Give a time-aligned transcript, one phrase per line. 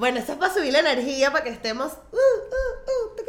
[0.00, 1.92] Bueno, eso es para subir la energía, para que estemos...
[2.10, 3.22] Uh, uh, uh, tú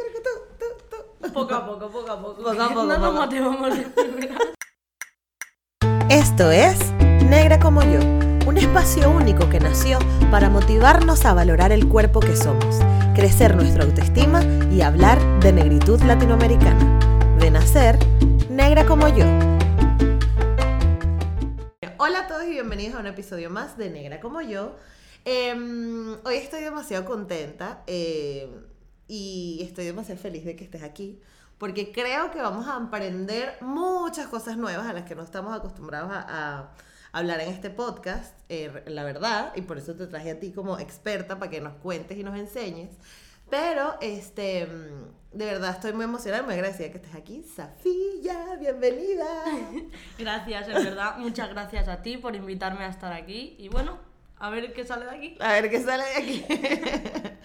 [0.58, 1.32] tú, tú.
[1.34, 2.42] Poco a poco, poco a poco.
[2.42, 4.36] Poco a poco, No nos primera.
[6.08, 6.78] Esto es
[7.28, 8.00] Negra como yo,
[8.46, 9.98] un espacio único que nació
[10.30, 12.78] para motivarnos a valorar el cuerpo que somos,
[13.14, 17.36] crecer nuestra autoestima y hablar de negritud latinoamericana.
[17.38, 17.98] De nacer,
[18.48, 19.26] negra como yo.
[21.98, 24.74] Hola a todos y bienvenidos a un episodio más de Negra como yo.
[25.24, 28.50] Em, hoy estoy demasiado contenta eh,
[29.06, 31.20] y estoy demasiado feliz de que estés aquí
[31.62, 36.10] porque creo que vamos a aprender muchas cosas nuevas a las que no estamos acostumbrados
[36.12, 36.72] a,
[37.12, 40.80] hablar en este podcast, eh, la verdad, y por eso te traje a ti como
[40.80, 42.90] experta para que nos cuentes y nos enseñes.
[43.48, 47.44] Pero, este, mm, de verdad estoy muy emocionada muy agradecida que estés aquí.
[47.44, 49.28] Safía, bienvenida.
[50.18, 51.18] Gracias, en verdad.
[51.18, 53.54] Muchas gracias a ti por invitarme a estar aquí.
[53.58, 53.98] Y bueno,
[54.42, 55.36] a ver qué sale de aquí.
[55.38, 56.44] A ver qué sale de aquí.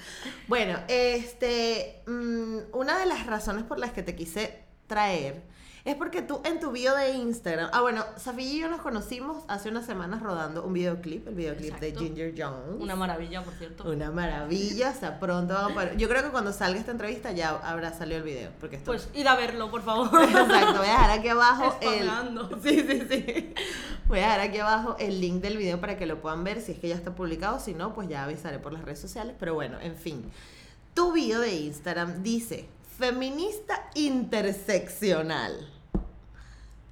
[0.47, 5.43] bueno, este, mm, una de las razones por las que te quise traer
[5.87, 9.45] es porque tú en tu bio de Instagram, ah bueno, Safía y yo nos conocimos
[9.47, 11.95] hace unas semanas rodando un videoclip, el videoclip de.
[11.95, 12.81] Ginger Jones.
[12.81, 13.89] Una maravilla, por cierto.
[13.89, 17.31] Una maravilla, o sea, pronto vamos a poder- Yo creo que cuando salga esta entrevista
[17.31, 18.91] ya habrá salido el video, porque esto...
[18.91, 20.09] Pues id a verlo, por favor.
[20.23, 22.03] Exacto, voy a dejar aquí abajo el...
[22.03, 22.49] Spameando.
[22.61, 23.53] Sí, sí, sí.
[24.09, 26.73] Voy a dejar aquí abajo el link del video para que lo puedan ver si
[26.73, 29.53] es que ya está publicado, si no, pues ya avisaré por las redes sociales, pero
[29.53, 30.29] bueno, en fin.
[30.93, 32.67] Tu bio de Instagram dice,
[32.99, 35.76] feminista interseccional.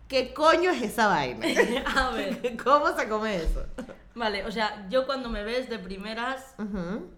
[0.07, 1.45] ¿Qué coño es esa vaina?
[1.95, 2.55] a ver.
[2.63, 3.65] ¿Cómo se come eso?
[4.13, 6.55] Vale, o sea, yo cuando me ves de primeras,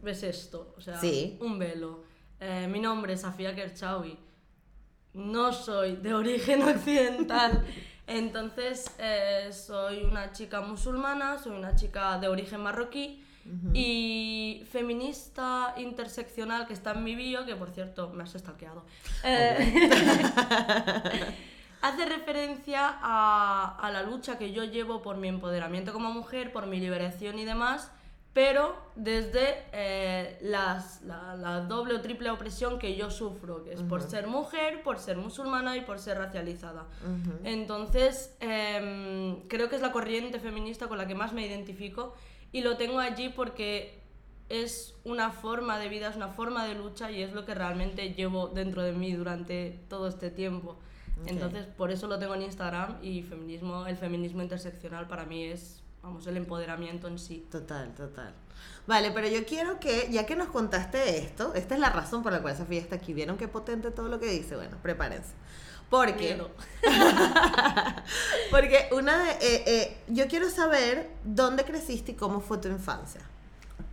[0.02, 0.74] ves esto.
[0.78, 1.38] O sea, Sí.
[1.42, 2.04] un velo.
[2.40, 4.18] Eh, mi nombre es Safia Kerchawi.
[5.14, 7.66] No soy de origen occidental.
[8.08, 13.24] Entonces, eh, soy una chica musulmana, soy una chica de origen marroquí.
[13.74, 18.84] Y feminista interseccional que está en mi bio, que por cierto me has stalkeado.
[19.24, 19.74] Eh,
[21.82, 26.66] hace referencia a, a la lucha que yo llevo por mi empoderamiento como mujer, por
[26.68, 27.92] mi liberación y demás,
[28.34, 33.82] pero desde eh, las- la, la doble o triple opresión que yo sufro, que es
[33.82, 36.86] por ser mujer, por ser musulmana y por ser racializada.
[37.46, 42.14] Entonces, em, creo que es la corriente feminista con la que más me identifico
[42.52, 44.02] y lo tengo allí porque
[44.50, 48.14] es una forma de vida, es una forma de lucha y es lo que realmente
[48.14, 50.78] llevo dentro de mí durante todo este tiempo.
[51.26, 55.82] Entonces, por eso lo tengo en Instagram y feminismo, el feminismo interseccional para mí es,
[56.04, 57.46] vamos, el empoderamiento en sí.
[57.52, 58.34] Total, total.
[58.86, 62.32] Vale, pero yo quiero que, ya que nos contaste esto, esta es la razón por
[62.32, 63.14] la cual Sofía está aquí.
[63.14, 64.56] ¿Vieron qué potente todo lo que dice?
[64.56, 65.34] Bueno, prepárense.
[65.90, 66.42] Porque,
[68.52, 73.22] porque una de, eh, eh, yo quiero saber dónde creciste y cómo fue tu infancia.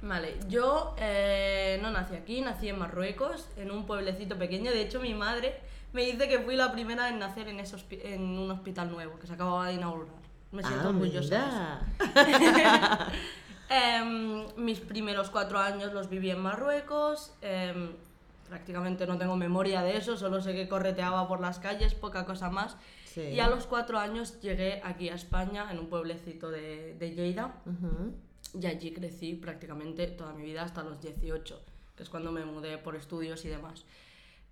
[0.02, 4.70] Vale, yo eh, no nací aquí, nací en Marruecos, en un pueblecito pequeño.
[4.72, 5.60] De hecho, mi madre
[5.94, 9.26] me dice que fui la primera en nacer en, ese en un hospital nuevo que
[9.26, 10.14] se acababa de inaugurar.
[10.52, 11.80] Me siento Ah, orgullosa.
[13.70, 17.32] Em, mis primeros cuatro años los viví en Marruecos.
[17.40, 17.92] em,
[18.48, 22.50] prácticamente no tengo memoria de eso, solo sé que correteaba por las calles, poca cosa
[22.50, 22.76] más.
[23.06, 23.22] Sí.
[23.22, 27.54] Y a los cuatro años llegué aquí a España, en un pueblecito de, de Lleida.
[27.64, 28.12] Ujú.
[28.60, 31.58] Y allí crecí prácticamente toda mi vida hasta los 18,
[31.96, 33.84] que es cuando me mudé por estudios y demás.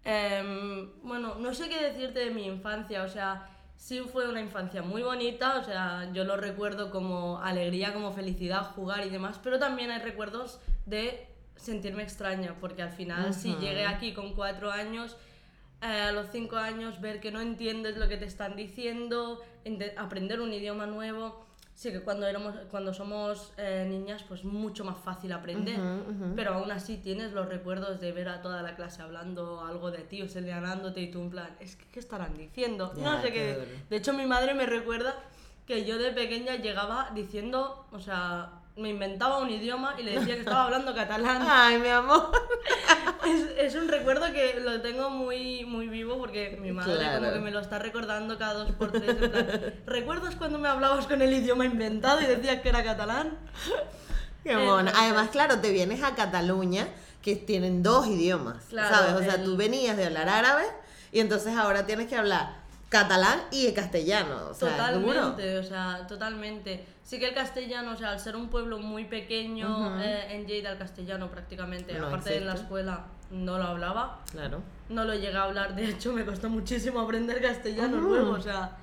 [0.05, 4.83] Em, bueno, no sé qué decirte de mi infancia, o sea, sí fue una infancia
[4.83, 9.59] muy bonita, o sea, yo lo recuerdo como alegría, como felicidad, jugar y demás, pero
[9.59, 15.17] también hay recuerdos de sentirme extraña, porque al final si llegué aquí con cuatro años,
[15.81, 19.41] eh, a los cinco años ver que no entiendes lo que te están diciendo,
[19.97, 21.45] aprender un idioma nuevo.
[21.83, 25.81] Sí que cuando, éramos, cuando somos eh, niñas pues mucho más fácil aprender,
[26.37, 29.99] pero aún así tienes los recuerdos de ver a toda la clase hablando algo de
[30.05, 32.93] ti o señalándote y tú en plan, es que ¿qué estarán diciendo?
[32.97, 33.59] No sé qué.
[33.91, 35.17] De hecho mi madre me recuerda
[35.67, 40.35] que yo de pequeña llegaba diciendo, o sea, me inventaba un idioma y le decía
[40.35, 41.43] que estaba hablando catalán.
[41.49, 42.31] Ay, mi amor.
[43.27, 47.21] Es, es un recuerdo que lo tengo muy, muy vivo porque mi madre Claro.
[47.21, 49.09] como que me lo está recordando cada dos por tres.
[49.09, 53.37] en plan, ¿Recuerdas cuando me hablabas con el idioma inventado y decías que era catalán?
[54.43, 54.53] Qué.
[54.53, 56.89] Entonces- Además, claro, te vienes a Cataluña,
[57.23, 59.13] que tienen dos idiomas, Claro, ¿sabes?
[59.15, 60.65] O sea, el- tú venías de hablar árabe
[61.13, 62.62] y entonces ahora tienes que hablar
[62.93, 64.49] catalán y castellano.
[64.51, 66.85] O sea, totalmente, o sea, totalmente.
[67.03, 70.71] Sí que el castellano, o sea, al ser un pueblo muy pequeño, eh, en Lleida
[70.73, 74.21] el castellano prácticamente, No aparte de en la escuela, no lo hablaba.
[74.31, 74.63] Claro.
[74.91, 78.77] No lo llegué a hablar, de hecho me costó muchísimo aprender castellano luego, o sea,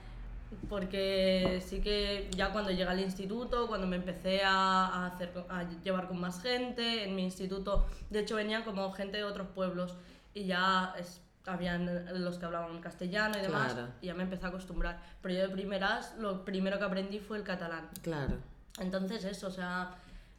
[0.67, 5.63] porque sí que ya cuando llegué al instituto, cuando me empecé a, a hacer, a
[5.83, 9.93] llevar con más gente, en mi instituto, de hecho venían como gente de otros pueblos
[10.33, 13.87] y ya es- habían los que hablaban castellano y demás, Claro.
[14.01, 15.01] y ya me empecé a acostumbrar.
[15.21, 17.89] Pero yo de primeras, lo primero que aprendí fue el catalán.
[18.01, 18.35] Claro.
[18.79, 19.91] Entonces eso, o sea,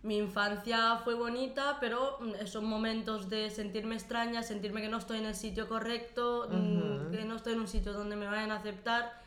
[0.02, 5.18] mi infancia fue bonita, pero mm, esos momentos de sentirme extraña, sentirme que no estoy
[5.18, 8.56] en el sitio correcto, mm, que no estoy en un sitio donde me vayan a
[8.56, 9.20] aceptar,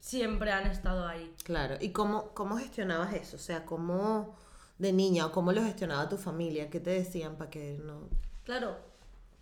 [0.00, 1.32] siempre han estado ahí.
[1.44, 1.76] Claro.
[1.80, 3.36] ¿Y cómo, cómo gestionabas eso?
[3.36, 4.34] O sea, ¿cómo
[4.78, 6.70] de niña o cómo lo gestionaba tu familia?
[6.70, 8.08] ¿Qué te decían para que no...?
[8.44, 8.76] Claro,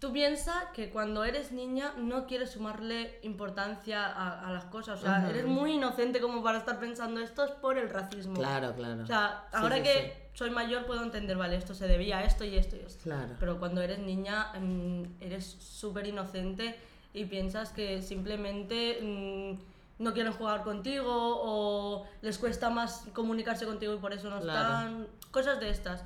[0.01, 5.03] tú piensas que cuando eres niña no quieres sumarle importancia a, a las cosas, o
[5.03, 8.35] sea, eres muy inocente como para estar pensando esto es por el racismo.
[8.35, 9.03] Claro, claro.
[9.03, 12.45] O sea, ahora sí, que soy mayor puedo entender, vale, esto se debía a esto
[12.45, 13.03] y esto y esto.
[13.03, 13.35] Claro.
[13.39, 16.79] Pero cuando eres niña mm, eres súper inocente
[17.13, 23.93] y piensas que simplemente mm, no quieren jugar contigo o les cuesta más comunicarse contigo
[23.93, 24.61] y por eso no Claro.
[24.63, 25.07] están.
[25.31, 26.03] Cosas de estas.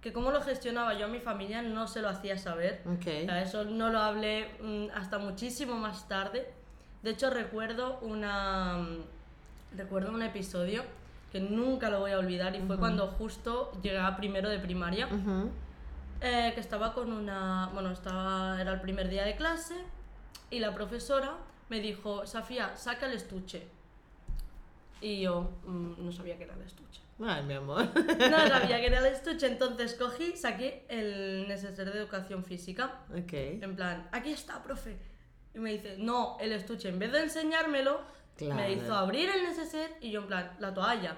[0.00, 2.82] Que cómo lo gestionaba yo a mi familia no se lo hacía saber.
[2.86, 2.98] Ok.
[3.22, 6.48] O sea, eso no lo hablé mm, hasta muchísimo más tarde.
[7.02, 8.76] De hecho, recuerdo una.
[8.78, 10.82] mm, Recuerdo un episodio
[11.30, 15.06] que nunca lo voy a olvidar y fue cuando justo llegué a primero de primaria.
[16.20, 17.68] Eh, que estaba con una.
[17.74, 19.74] Bueno, estaba, era el primer día de clase
[20.50, 21.32] y la profesora
[21.68, 23.68] me dijo: Safía, saca el estuche.
[25.00, 27.00] Y yo mm, no sabía que era el estuche.
[27.24, 27.86] Ay, mi amor.
[27.94, 33.04] No sabía que era el estuche, entonces cogí, saqué el neceser de educación física.
[33.10, 33.32] ok.
[33.32, 34.96] En plan, aquí está, profe.
[35.54, 38.00] Y me dice, no, el estuche, en vez de enseñármelo,
[38.36, 38.54] Claro.
[38.54, 41.16] me hizo abrir el neceser y yo en plan, la toalla.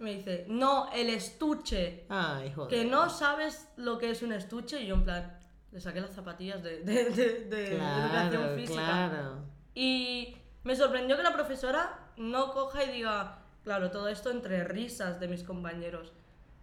[0.00, 2.70] Y me dice, no, el estuche, Ay, joder.
[2.70, 4.80] que no sabes lo que es un estuche.
[4.82, 5.38] Y yo en plan,
[5.72, 8.74] le saqué las zapatillas de, de, de- de educación Claro, física.
[8.82, 9.44] claro.
[9.74, 15.20] Y me sorprendió que la profesora no coja y diga, claro, todo esto entre risas
[15.20, 16.12] de mis compañeros.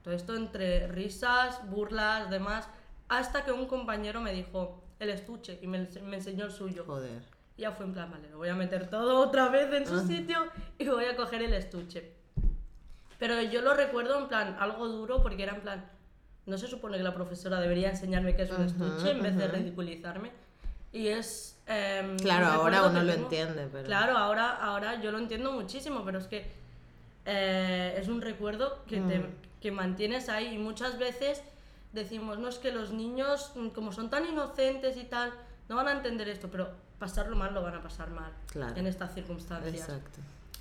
[0.04, 2.68] Todo esto entre risas, burlas, demás.
[3.08, 6.84] Hasta que un compañero me dijo el estuche y me, me enseñó el suyo.
[6.86, 7.24] Joder.
[7.58, 10.06] Y ya fue en plan, vale, lo voy a meter todo otra vez en su
[10.06, 10.38] sitio
[10.78, 12.14] y voy a coger el estuche.
[13.18, 15.90] Pero yo lo recuerdo en plan algo duro porque era en plan,
[16.46, 19.48] no se supone que la profesora debería enseñarme qué es un estuche en vez de
[19.48, 20.32] ridiculizarme.
[20.96, 21.58] Y es...
[21.68, 23.84] em, Claro, ahora uno lo entiende, pero...
[23.86, 26.50] Claro, ahora, ahora yo lo entiendo muchísimo, pero es que
[27.26, 29.36] eh, es un recuerdo que, te, Mm.
[29.62, 31.42] que mantienes ahí y muchas veces
[31.92, 35.34] decimos, no es que los niños, mm, como son tan inocentes y tal,
[35.68, 36.70] no van a entender esto, pero
[37.00, 38.76] pasarlo mal lo van a pasar mal Claro.
[38.78, 39.74] en estas circunstancias.
[39.76, 40.20] Exacto.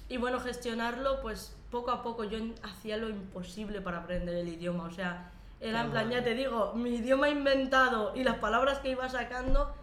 [0.08, 4.84] Y bueno, gestionarlo, pues poco a poco yo hacía lo imposible para aprender el idioma.
[4.84, 8.78] O sea, era Qué en plan, ya te digo, mi idioma inventado y las palabras
[8.80, 9.74] que iba sacando,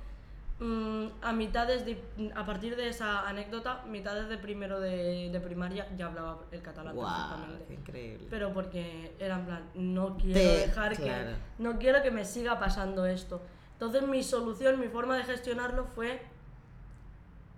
[0.62, 2.02] mm, a mitades de,
[2.36, 6.96] a partir de esa anécdota, mitades de primero de, de primaria ya hablaba el catalán
[6.96, 7.74] Wow, perfectamente.
[7.74, 8.28] increíble.
[8.30, 11.32] Pero porque era en plan, no quiero Te- dejar claro.
[11.32, 11.64] que.
[11.64, 13.42] No quiero que me siga pasando esto.
[13.74, 16.22] Entonces mi solución, mi forma de gestionarlo fue.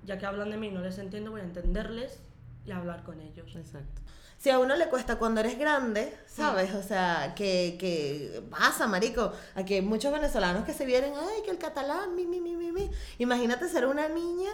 [0.05, 2.21] Ya que hablan de mí y no les entiendo, voy a entenderles
[2.65, 3.55] y a hablar con ellos.
[3.55, 4.01] Exacto.
[4.43, 6.73] Si a uno le cuesta cuando eres grande, ¿sabes?
[6.73, 9.31] O sea, que, que pasa, marico.
[9.55, 12.73] Aquí hay muchos venezolanos que se vienen, ay, que el catalán, mi, mi, mi, mi,
[12.73, 12.91] mi.
[13.19, 14.51] Imagínate ser una niña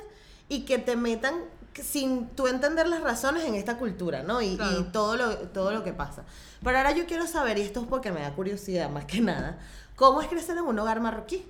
[0.47, 1.33] y que te metan
[1.73, 4.43] sin tú entender las razones en esta cultura, ¿no?
[4.43, 4.59] Y,
[4.93, 6.23] todo, lo, todo lo que pasa.
[6.63, 9.57] Pero ahora yo quiero saber, y esto es porque me da curiosidad más que nada,
[9.95, 11.43] ¿cómo es crecer en un hogar marroquí?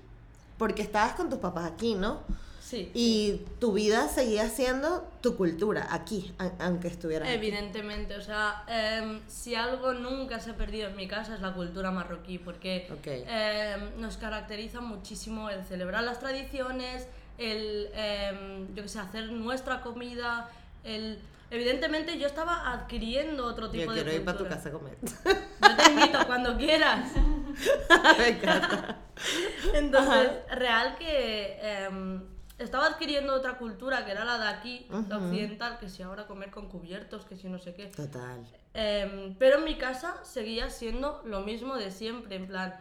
[0.58, 2.22] Porque estabas con tus papás aquí, ¿no?
[2.70, 2.92] Sí.
[2.94, 7.36] Y tu vida seguía siendo tu cultura aquí, aunque estuvieras aquí.
[7.36, 11.56] Evidentemente, o sea, em, si algo nunca se ha perdido en mi casa es la
[11.56, 12.88] cultura marroquí, porque
[13.28, 17.08] em, nos caracteriza muchísimo el celebrar las tradiciones,
[17.40, 20.52] el, em, yo qué sé, hacer nuestra comida,
[20.84, 21.18] el...
[21.50, 24.62] Evidentemente yo estaba adquiriendo otro tipo Yo de quiero ir para tu cultura.
[24.62, 24.98] casa a comer.
[25.02, 27.10] Yo te invito cuando quieras.
[28.20, 29.00] Me encanta.
[29.74, 31.58] Entonces, real que
[32.60, 35.26] estaba adquiriendo otra cultura que era la de aquí, la Ujú.
[35.28, 37.88] occidental, que si ahora comer con cubiertos, que si no sé qué.
[37.88, 38.46] Total.
[38.74, 42.76] Em, pero en mi casa seguía siendo lo mismo de siempre, en plan,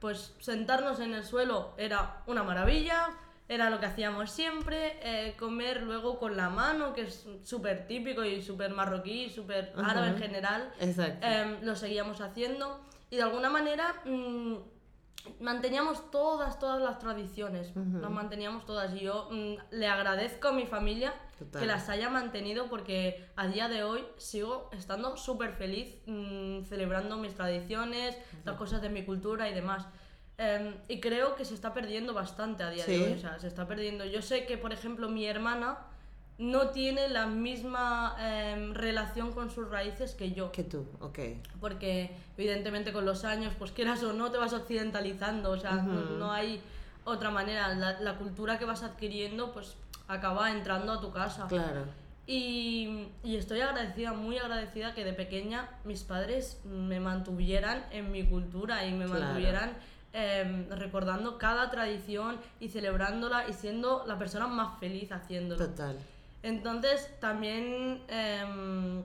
[0.00, 3.08] pues sentarnos en el suelo era una maravilla,
[3.48, 8.22] era lo que hacíamos siempre, eh, comer luego con la mano, que es súper típico
[8.24, 10.22] y súper marroquí, súper árabe en Ujú.
[10.22, 11.26] general, Exacto.
[11.26, 12.80] em, lo seguíamos haciendo
[13.10, 14.56] y de alguna manera mm,
[15.40, 20.66] manteníamos todas, todas las tradiciones, las manteníamos todas y yo mm, le agradezco a mi
[20.66, 21.60] familia Total.
[21.60, 27.16] que las haya mantenido porque a día de hoy sigo estando súper feliz mm, celebrando
[27.16, 29.86] mis tradiciones, las cosas de mi cultura y demás.
[30.38, 32.92] Em, y creo que se está perdiendo bastante a día Sí.
[32.96, 34.04] de hoy, o sea, se está perdiendo.
[34.04, 35.78] Yo sé que, por ejemplo, mi hermana
[36.38, 40.52] no tiene la misma em, relación con sus raíces que yo.
[40.52, 41.18] Que tú, ok.
[41.60, 46.00] Porque evidentemente con los años, pues quieras o no, te vas occidentalizando, o sea, no,
[46.16, 46.62] no hay
[47.04, 47.74] otra manera.
[47.74, 49.76] La, la cultura que vas adquiriendo, pues
[50.06, 51.46] acaba entrando a tu casa.
[51.48, 51.84] Claro.
[52.26, 58.24] Y, y estoy agradecida, muy agradecida que de pequeña mis padres me mantuvieran en mi
[58.28, 59.20] cultura y me Claro.
[59.24, 59.72] mantuvieran
[60.12, 65.66] em, recordando cada tradición y celebrándola y siendo la persona más feliz haciéndolo.
[65.66, 65.98] Total.
[66.42, 69.02] Entonces también em,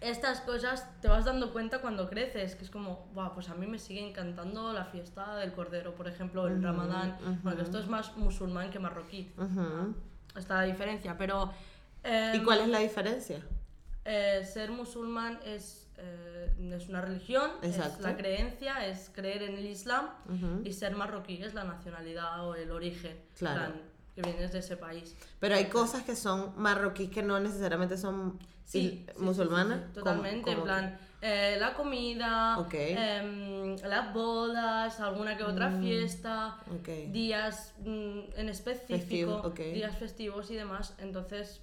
[0.00, 3.66] estas cosas te vas dando cuenta cuando creces, que es como, "Buah, pues a mí
[3.66, 8.16] me sigue encantando la fiesta del Cordero, por ejemplo, el Ramadán, porque esto es más
[8.16, 9.94] musulmán que marroquí, Ujú.
[10.36, 11.52] está la diferencia, pero...
[12.02, 13.42] em, ¿Y cuál es la diferencia?
[14.06, 19.64] eh, ser musulmán es, eh, es una religión, es la creencia, es creer en el
[19.64, 20.10] Islam
[20.64, 23.72] y ser marroquí es la nacionalidad o el origen, Claro.
[23.72, 23.82] plan,
[24.14, 25.16] que vienes de ese país.
[25.40, 29.78] Pero hay cosas que son marroquíes que no necesariamente son Sí, sí, musulmanas.
[29.80, 32.74] sí, sí, ¿Cómo- totalmente, en cómo plan, eh, la comida, Ok.
[32.74, 36.88] em, las bodas, alguna que otra fiesta, Mm, ok.
[37.12, 39.58] días mm, en específico, Festivo, ok.
[39.58, 40.94] días festivos y demás.
[40.98, 41.60] Entonces,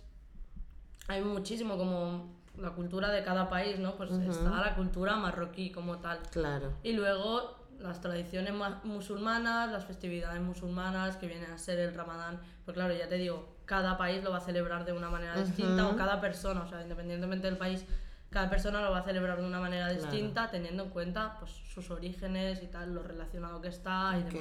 [1.07, 3.95] hay muchísimo como la cultura de cada país, ¿no?
[3.95, 6.19] Pues está la cultura marroquí como tal.
[6.31, 6.73] Claro.
[6.83, 12.39] Y luego las tradiciones ma- musulmanas, las festividades musulmanas, que vienen a ser el ramadán.
[12.65, 15.87] Pues claro, ya te digo, cada país lo va a celebrar de una manera distinta,
[15.87, 17.85] o cada persona, o sea, independientemente del país,
[18.29, 21.89] cada persona lo va a celebrar de una manera distinta, teniendo en cuenta pues, sus
[21.91, 24.33] orígenes y tal, lo relacionado que está y demás.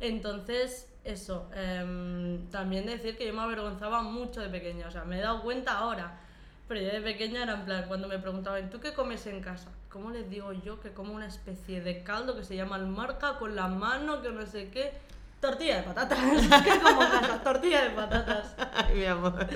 [0.00, 5.18] Entonces, eso, em, también decir que yo me avergonzaba mucho de pequeña, o sea, me
[5.18, 6.18] he dado cuenta ahora,
[6.68, 9.70] pero yo de pequeña era en plan, cuando me preguntaban, ¿tú qué comes en casa?
[9.96, 13.56] ¿Cómo les digo yo que como una especie de caldo que se llama almarca con
[13.56, 14.92] la mano, que no sé qué?
[15.40, 16.18] Tortilla de patatas,
[16.64, 17.40] ¿qué como casa?
[17.42, 18.54] Tortilla de patatas.
[18.74, 19.48] Ay, mi amor.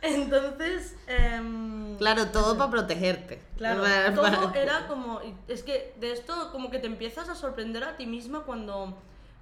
[0.00, 3.42] Entonces, em, Claro, todo para protegerte.
[3.58, 5.20] Claro, todo era como.
[5.48, 8.96] Es que de esto, como que te empiezas a sorprender a ti misma cuando,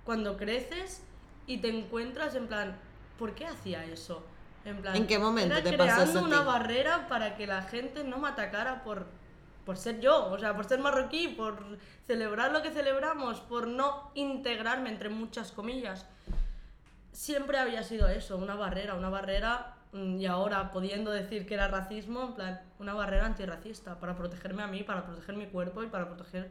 [0.05, 1.03] cuando creces
[1.47, 2.77] y te encuentras en plan,
[3.17, 4.25] ¿por qué hacía eso?
[4.65, 7.63] En plan, ¿En qué momento era te pasó creando eso una barrera para que la
[7.63, 9.07] gente no me atacara por,
[9.65, 14.11] por ser yo, o sea, por ser marroquí, por celebrar lo que celebramos, por no
[14.15, 16.07] integrarme entre muchas comillas
[17.13, 21.69] siempre había sido eso, una barrera, una barrera, mm, y ahora pudiendo decir que era
[21.69, 25.87] racismo, en plan, una barrera antirracista, para protegerme a mí, para proteger mi cuerpo y
[25.87, 26.51] para proteger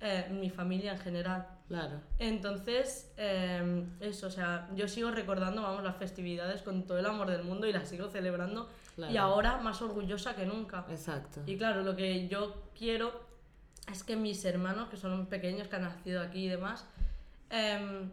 [0.00, 1.46] eh, mi familia en general.
[1.68, 2.00] Claro.
[2.18, 7.30] Entonces, eh, eso, o sea, yo sigo recordando, vamos, las festividades con todo el amor
[7.30, 10.86] del mundo y las sigo celebrando, y ahora más orgullosa que nunca.
[10.88, 11.42] Exacto.
[11.46, 13.26] Y claro, lo que yo quiero
[13.90, 16.86] es que mis hermanos, que son pequeños, que han nacido aquí y demás,
[17.50, 18.10] em,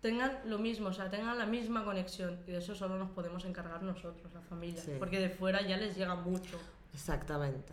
[0.00, 2.40] tengan lo mismo, o sea, tengan la misma conexión.
[2.46, 4.82] Y de eso solo nos podemos encargar nosotros, la familia.
[4.82, 4.92] Sí.
[4.98, 6.58] Porque de fuera ya les llega mucho.
[6.92, 7.72] Exactamente.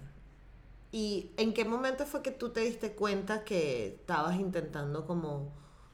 [0.91, 5.51] ¿Y en qué momento fue que tú te diste cuenta que estabas intentando como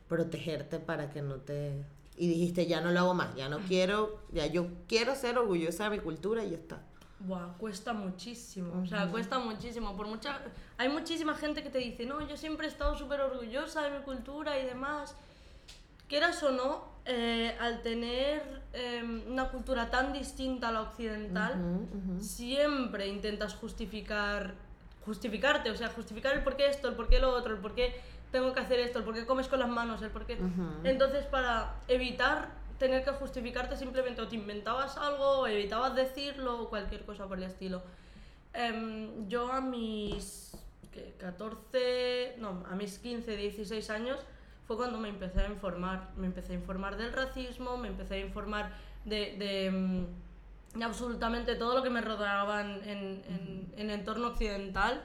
[0.08, 1.84] protegerte para que no te...
[2.18, 5.86] Y dijiste, ya no lo hago más, ya no quiero, ya yo quiero ser orgullosa
[5.86, 6.82] de mi cultura y ya está.
[7.20, 9.96] Buah, cuesta muchísimo, o sea, cuesta muchísimo.
[9.96, 10.40] Por mucha...
[10.78, 14.04] Hay muchísima gente que te dice, no, yo siempre he estado súper orgullosa de mi
[14.04, 15.16] cultura y demás.
[16.08, 22.14] Quieras o no, eh, al tener em, una cultura tan distinta a la occidental, Ujú,
[22.14, 22.24] ujú.
[22.24, 24.54] siempre intentas justificar
[25.06, 27.76] justificarte, o sea, justificar el por qué esto, el por qué lo otro, el por
[27.76, 27.94] qué
[28.32, 30.38] tengo que hacer esto, el por qué comes con las manos, el por qué...
[30.84, 36.70] Entonces, para evitar tener que justificarte, simplemente o te inventabas algo, o evitabas decirlo, o
[36.70, 37.82] cualquier cosa por el estilo.
[38.54, 40.52] Em, yo a mis
[40.94, 41.14] ¿qué?
[41.20, 44.20] 14, no, a mis 15, 16 años
[44.68, 46.10] fue cuando me empecé a informar.
[46.18, 48.72] Me empecé a informar del racismo, me empecé a informar
[49.06, 50.06] de, de,
[50.78, 55.02] de absolutamente todo lo que me rodeaba en, en, en- en entorno occidental.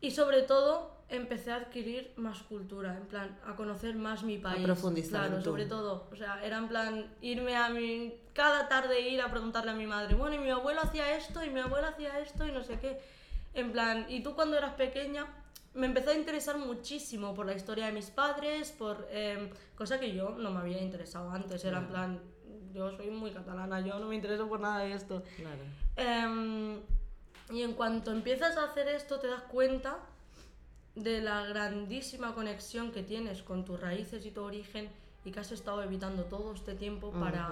[0.00, 4.62] Y sobre todo empecé a adquirir más cultura, en plan, a conocer más mi país.
[4.64, 6.06] profundizar en Claro, tu- sobre todo.
[6.12, 8.14] O sea, era en plan irme a mi...
[8.34, 11.50] Cada tarde ir a preguntarle a mi madre, bueno, y mi abuelo hacía esto, y
[11.50, 13.00] mi abuela hacía esto, y no sé qué.
[13.54, 15.26] En plan, y tú cuando eras pequeña,
[15.74, 20.14] me empecé a interesar muchísimo por la historia de mis padres, por em, cosa que
[20.14, 21.64] yo no me había interesado antes.
[21.64, 22.20] Era en plan,
[22.74, 25.22] yo soy muy catalana, yo no me intereso por nada de esto.
[25.36, 25.62] Claro.
[25.96, 26.80] Em,
[27.50, 29.98] y en cuanto empiezas a hacer esto, te das cuenta
[31.02, 34.88] de la grandísima conexión que tienes con tus raíces y tu origen
[35.24, 37.48] y que has estado evitando todo este tiempo para,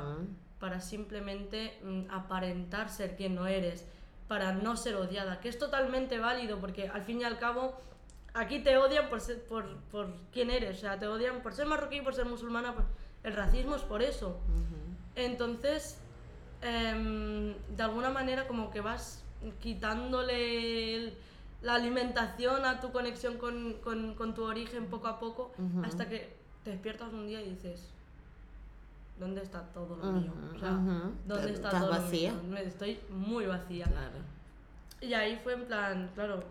[0.59, 3.85] para simplemente mm, aparentar ser quien no eres,
[4.29, 7.76] para no ser odiada, que es totalmente válido porque al fin y al cabo
[8.35, 11.67] aquí te odian por, ser, por, por quién eres, o sea, te odian por ser
[11.67, 12.85] marroquí, por ser musulmana, por-
[13.23, 14.38] el racismo es por eso.
[15.15, 15.99] Entonces,
[16.62, 19.23] em, de alguna manera como que vas
[19.61, 21.15] quitándole el-
[21.66, 25.52] la alimentación a tu conexión con, con- con tu origen poco a poco
[25.85, 26.32] hasta que
[26.64, 27.88] te despiertas un día y dices,
[29.18, 30.32] ¿dónde está todo lo mío?
[30.54, 30.70] O sea.
[31.26, 32.32] ¿dónde está ¿Estás todo vacía?
[32.32, 32.56] lo mío?
[32.58, 33.87] Estoy muy vacía.
[33.87, 34.18] Claro.
[35.00, 36.42] Y ahí fue en plan, claro,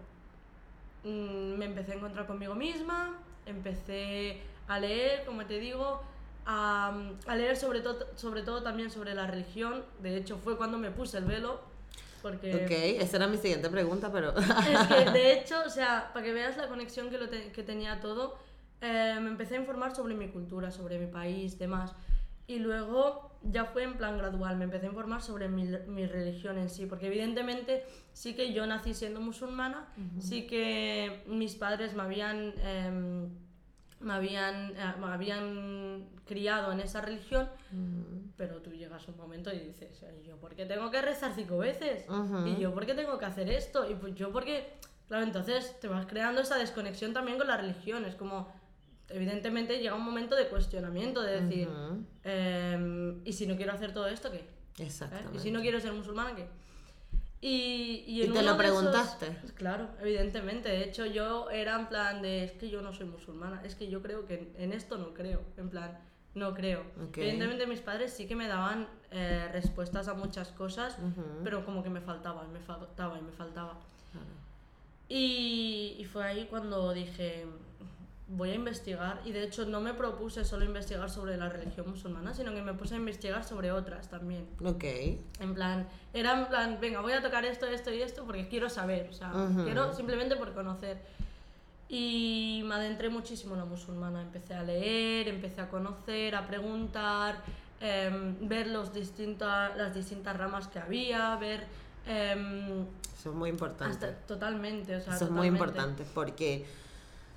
[1.03, 6.01] mm, me empecé a encontrar conmigo misma, empecé a leer, como te digo,
[6.45, 6.93] a,
[7.27, 9.83] a leer sobre, todo sobre todo también sobre la religión.
[10.01, 11.59] De hecho, fue cuando me puse el velo,
[12.31, 12.55] porque...
[12.55, 12.71] Ok,
[13.03, 14.33] esa era mi siguiente pregunta, pero...
[14.35, 17.61] Es que, de hecho, o sea, para que veas la conexión que, lo te- que
[17.61, 18.37] tenía todo,
[18.81, 21.93] eh, me empecé a informar sobre mi cultura, sobre mi país, demás.
[22.47, 26.57] Y luego ya fue en plan gradual, me empecé a informar sobre mi, mi religión
[26.57, 29.87] en sí, porque evidentemente sí que yo nací siendo musulmana,
[30.19, 33.29] sí que mis padres me habían, em,
[33.99, 37.47] me, habían, eh, me habían criado en esa religión,
[38.37, 41.33] pero tú llegas a un momento y dices, "Ay, ¿yo por qué tengo que rezar
[41.35, 42.05] cinco veces?
[42.45, 43.89] ¿Y yo por qué tengo que hacer esto?
[43.89, 44.73] Y pues yo porque,
[45.07, 48.05] claro, entonces te vas creando esa desconexión también con la religión.
[48.05, 48.47] Es como,
[49.09, 51.69] evidentemente llega un momento de cuestionamiento, de decir,
[52.23, 54.37] em, ¿y si no quiero hacer todo esto, qué?
[54.37, 54.47] ¿Eh?
[54.79, 55.37] Exactamente.
[55.37, 56.47] ¿Y si no quiero ser musulmana, qué?
[57.41, 59.37] Y, y, ¿Y te lo esos- preguntaste?
[59.55, 60.69] claro, evidentemente.
[60.69, 63.87] De hecho, yo era en plan de, es que yo no soy musulmana, es que
[63.87, 65.41] yo creo que en, en esto no creo.
[65.57, 65.99] En plan,
[66.33, 66.83] no creo.
[67.15, 70.97] Evidentemente mis padres sí que me daban eh, respuestas a muchas cosas,
[71.43, 73.79] pero como que me faltaba, me faltaba y me faltaba.
[75.07, 77.45] Y, y fue ahí cuando dije,
[78.27, 79.21] voy a investigar.
[79.25, 82.73] Y de hecho no me propuse solo investigar sobre la religión musulmana, sino que me
[82.73, 84.47] puse a investigar sobre otras también.
[84.63, 84.83] Ok.
[85.39, 88.69] En plan, era en plan, venga, voy a tocar esto, esto y esto porque quiero
[88.69, 89.63] saber, o sea, Ujú.
[89.63, 90.97] quiero simplemente por conocer.
[91.87, 97.43] Y me adentré muchísimo en la musulmana, empecé a leer, empecé a conocer, a preguntar,
[97.79, 101.67] em, ver los distinta, las distintas ramas que había, ver...
[102.07, 103.93] em, Eso es muy importante.
[104.07, 105.57] hasta, totalmente, o sea, Eso es muy totalmente.
[105.63, 106.65] importante porque,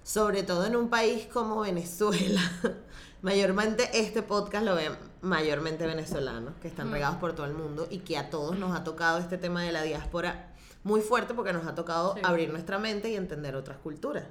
[0.08, 2.40] sobre todo en un país como Venezuela,
[3.20, 6.92] mayormente este podcast lo ven mayormente venezolanos que están Mm.
[6.92, 9.70] regados por todo el mundo y que a todos nos ha tocado este tema de
[9.72, 12.22] la diáspora muy fuerte porque nos ha tocado Sí.
[12.24, 14.24] abrir nuestra mente y entender otras culturas.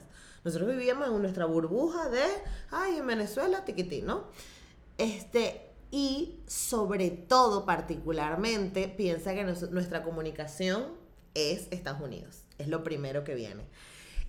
[0.44, 2.24] Nosotros vivíamos en nuestra burbuja de,
[2.72, 4.24] ay, en Venezuela, tiquitín, ¿no?
[4.98, 10.86] Este, y sobre todo, particularmente, piensa que nos- nuestra comunicación
[11.36, 12.46] es Estados Unidos.
[12.58, 13.68] Es lo primero que viene.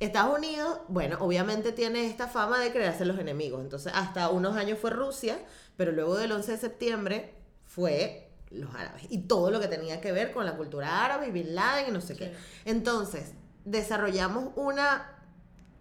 [0.00, 3.60] Estados Unidos, bueno, obviamente tiene esta fama de crearse los enemigos.
[3.62, 5.38] Entonces, hasta unos años fue Rusia,
[5.76, 7.34] pero luego del 11 de septiembre
[7.66, 9.02] fue los árabes.
[9.10, 11.90] Y todo lo que tenía que ver con la cultura árabe y Bin Laden y
[11.90, 12.32] no sé qué.
[12.64, 13.32] Entonces,
[13.64, 15.14] desarrollamos una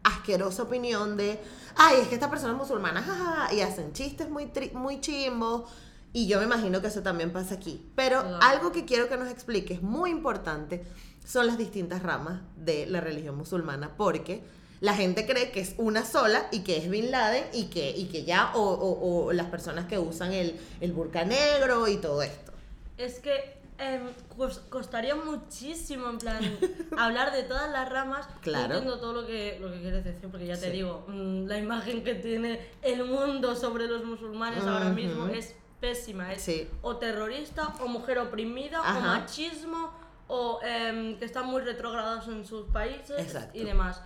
[0.03, 1.39] asquerosa opinión de,
[1.75, 5.69] ay, es que esta persona es musulmana, jajaja", y hacen chistes muy, tri- muy chimbos.
[6.13, 7.91] Y yo me imagino que eso también pasa aquí.
[7.95, 10.83] Pero algo que quiero que nos expliques, muy importante,
[11.27, 14.43] son las distintas ramas de la religión musulmana, porque
[14.79, 18.05] la gente cree que es una sola y que es Bin Laden y que, y
[18.05, 22.21] que ya, o, o- o las personas que usan el, el burka negro y todo
[22.21, 22.51] esto.
[22.97, 24.03] Es que em,
[24.37, 26.39] cos- costaría muchísimo, en plan,
[26.97, 28.27] hablar de todas las ramas.
[28.41, 28.75] Claro.
[28.75, 30.71] Entiendo todo lo que, lo que quieres decir, porque ya te Sí.
[30.77, 36.31] digo, mm, la imagen que tiene el mundo sobre los musulmanes ahora mismo es pésima.
[36.33, 36.67] Es Sí.
[36.81, 38.97] o terrorista, o mujer oprimida, Ajá.
[38.97, 39.91] o machismo,
[40.27, 43.57] o em, que están muy retrógrados en sus países Exacto.
[43.57, 44.01] y demás.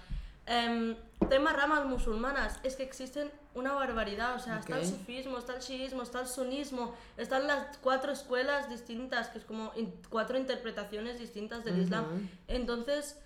[0.46, 0.96] Em,
[1.30, 5.62] tema ramas musulmanas, es que existen una barbaridad, o sea, está el sufismo, está el
[5.62, 11.20] shiismo, está el sunismo, están las cuatro escuelas distintas, que es como in- cuatro interpretaciones
[11.20, 12.06] distintas del Islam.
[12.06, 12.22] Ujú.
[12.48, 13.18] Entonces,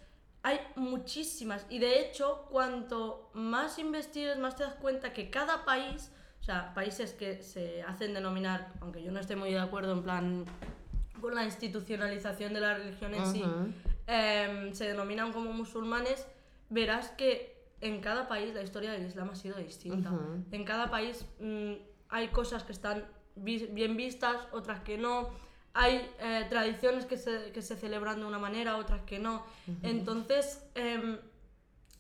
[0.44, 6.12] hay muchísimas, y de hecho, cuanto más investigues, más te das cuenta que cada país,
[6.42, 10.04] o sea, países que se hacen denominar, aunque yo no esté muy de acuerdo en
[10.04, 10.46] plan
[11.26, 13.44] con la institucionalización de la religión en sí,
[14.08, 16.28] em, se denominan como musulmanes,
[16.70, 20.10] verás que en cada país la historia del Islam ha sido distinta.
[20.52, 21.74] En cada país mm,
[22.10, 25.30] hay cosas que están vi- bien vistas, otras que no.
[25.74, 29.44] Hay eh, tradiciones que se, que se celebran de una manera, otras que no.
[29.84, 31.18] Entonces, em,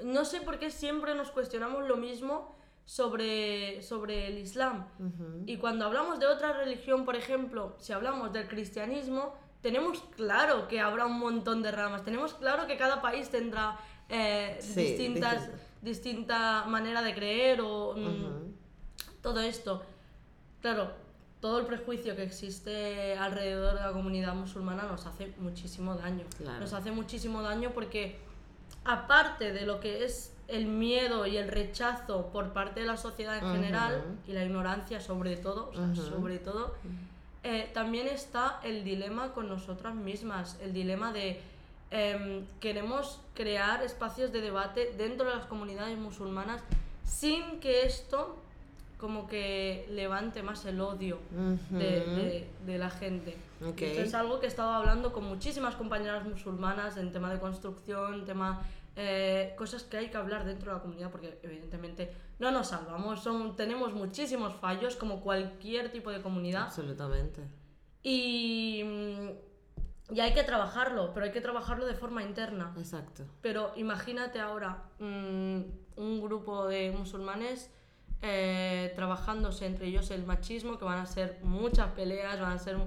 [0.04, 2.55] no sé por qué siempre nos cuestionamos lo mismo
[2.86, 4.88] sobre, sobre el Islam.
[5.46, 10.80] Y cuando hablamos de otra religión, por ejemplo, si hablamos del cristianismo, tenemos claro que
[10.80, 15.50] habrá un montón de ramas, tenemos claro que cada país tendrá eh, Sí, distintas,
[15.82, 18.54] distinta manera de creer o mm,
[19.24, 19.82] todo esto.
[20.62, 20.92] Claro,
[21.40, 26.26] todo el prejuicio que existe alrededor de la comunidad musulmana nos hace muchísimo daño.
[26.38, 26.60] Claro.
[26.60, 28.20] Nos hace muchísimo daño porque
[28.84, 33.38] aparte de lo que es el miedo y el rechazo por parte de la sociedad
[33.38, 35.96] en general y la ignorancia sobre todo, o sea, Ujú.
[36.16, 36.76] sobre todo,
[37.44, 41.40] eh, también está el dilema con nosotras mismas, el dilema de
[41.92, 46.62] em, queremos crear espacios de debate dentro de las comunidades musulmanas
[47.04, 48.36] sin que esto
[49.00, 51.20] como que levante más el odio
[51.70, 53.36] de, de- de la gente.
[53.64, 53.82] Ok.
[53.82, 58.26] Esto es algo que he estado hablando con muchísimas compañeras musulmanas en tema de construcción,
[58.26, 58.64] tema
[58.96, 63.22] eh, cosas que hay que hablar dentro de la comunidad porque evidentemente no nos salvamos,
[63.22, 67.42] son, tenemos muchísimos fallos como cualquier tipo de comunidad Absolutamente.
[68.04, 72.74] y, mm, y hay que trabajarlo, pero hay que trabajarlo de forma interna.
[72.78, 73.24] Exacto.
[73.42, 75.62] Pero imagínate ahora mm,
[75.98, 77.72] un grupo de musulmanes
[78.22, 82.78] eh, trabajándose entre ellos el machismo, que van a ser muchas peleas, van a ser...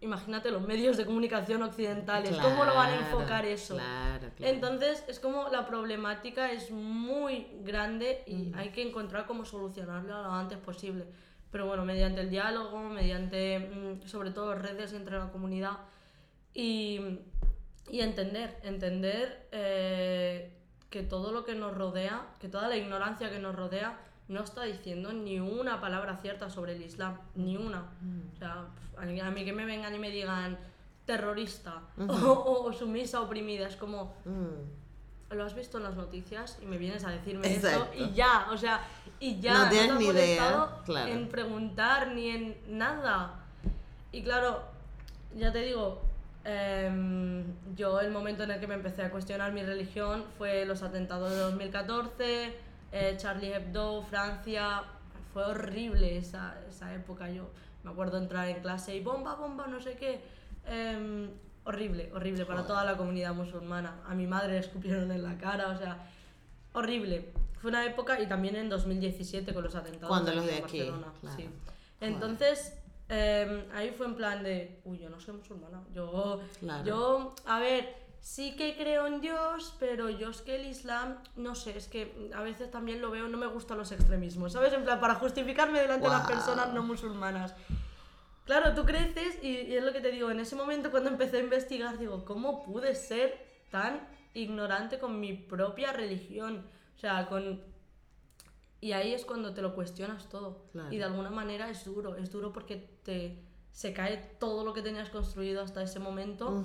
[0.00, 3.74] Imagínate los medios de comunicación occidentales, ¿cómo lo van a Claro, enfocar eso?
[3.74, 4.54] Claro, claro.
[4.54, 10.32] Entonces es como la problemática es muy grande y hay que encontrar cómo solucionarla lo
[10.32, 11.04] antes posible.
[11.50, 15.78] Pero bueno, mediante el diálogo, mediante mm, sobre todo redes entre la comunidad
[16.54, 17.00] y,
[17.90, 20.52] y entender, entender eh,
[20.90, 24.64] que todo lo que nos rodea, que toda la ignorancia que nos rodea no está
[24.64, 27.80] diciendo ni una palabra cierta sobre el Islam, ni una.
[28.34, 28.66] O sea,
[28.98, 30.58] a mí- que me vengan y me digan
[31.06, 35.34] terrorista o, o sumisa, oprimida, es como, Mm.
[35.34, 37.88] lo has visto en las noticias y me vienes a decirme Exacto.
[37.92, 38.80] esto y ya, o sea,
[39.20, 39.64] y ya.
[39.64, 41.08] No tienes te has ni idea, claro.
[41.12, 43.40] En preguntar ni en nada.
[44.12, 44.62] Y claro,
[45.36, 46.02] ya te digo,
[46.44, 47.44] em,
[47.76, 51.30] yo el momento en el que me empecé a cuestionar mi religión fue los atentados
[51.30, 52.54] de 2014,
[52.92, 54.82] eh, Charlie Hebdo, Francia.
[55.32, 57.30] Fue horrible esa, esa época.
[57.30, 57.50] Yo
[57.84, 60.20] me acuerdo entrar en clase y bomba, bomba, no sé qué.
[60.66, 61.30] Em,
[61.64, 64.00] horrible, horrible para toda la comunidad musulmana.
[64.06, 65.98] A mi madre le escupieron en la cara, o sea,
[66.72, 67.32] horrible.
[67.60, 70.08] Fue una época y también en 2017 con los atentados.
[70.08, 71.36] Cuando los de aquí, Barcelona, claro.
[71.36, 71.48] sí.
[72.00, 72.74] Entonces,
[73.08, 75.82] em, ahí fue en plan de, uy, yo no soy musulmana.
[75.92, 76.84] Yo, Claro.
[76.84, 81.54] yo, a ver, sí que creo en Dios, pero yo es que el Islam, no
[81.54, 84.72] sé, es que a veces también lo veo, no me gustan los extremismos, ¿sabes?
[84.72, 87.54] En plan, para justificarme delante de las personas no musulmanas.
[88.44, 91.38] Claro, tú creces y, y es lo que te digo, en ese momento cuando empecé
[91.38, 96.64] a investigar, digo, ¿cómo pude ser tan ignorante con mi propia religión?
[96.96, 97.62] O sea, con...
[98.80, 100.64] Y ahí es cuando te lo cuestionas todo.
[100.72, 100.92] Claro.
[100.92, 103.47] Y de alguna manera es duro, es duro porque te,
[103.78, 106.64] se cae todo lo que tenías construido hasta ese momento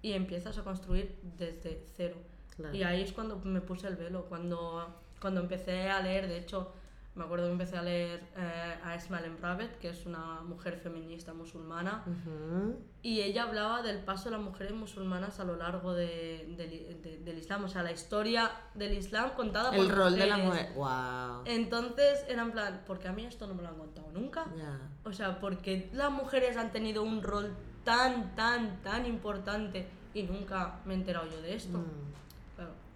[0.00, 2.14] y empiezas a construir desde cero.
[2.54, 2.72] Claro.
[2.72, 6.72] Y ahí es cuando me puse el velo, cuando, cuando empecé a leer, de hecho,
[7.16, 11.32] me acuerdo que empecé a leer eh, a Esma Ravet, que es una mujer feminista
[11.32, 12.76] musulmana, Ujú.
[13.02, 17.18] y ella hablaba del paso de las mujeres musulmanas a lo largo de- del- de-
[17.24, 20.68] del Islam, o sea, la historia del Islam contada por El rol de la mujeres.
[20.76, 20.76] mujer.
[20.76, 21.42] Wow.
[21.46, 24.46] Entonces era en plan, porque a mí esto no me lo han contado nunca.
[24.56, 24.78] Ya.
[25.04, 30.80] O sea, porque las mujeres han tenido un rol tan, tan, tan importante y nunca
[30.84, 31.78] me he enterado yo de esto.
[31.78, 31.84] Mm.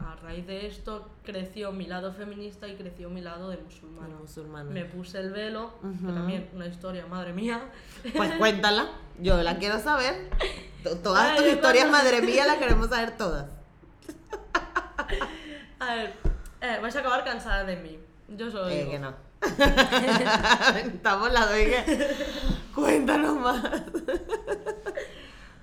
[0.00, 4.14] A raíz de esto creció mi lado feminista y creció mi lado de musulmana.
[4.70, 7.60] Me puse el velo, que también una historia, madre mía.
[8.16, 8.88] Pues cuéntala.
[9.18, 10.30] Yo la quiero saber.
[10.82, 13.46] To- Todas Ay, tus historias, madre mía, las queremos saber todas.
[15.80, 16.14] A ver,
[16.60, 17.98] eh, vais a acabar cansada de mí.
[18.28, 18.72] Yo soy.
[18.72, 19.14] Eh, que no.
[20.94, 22.16] Estamos las dos que-
[22.74, 23.62] Cuéntanos más.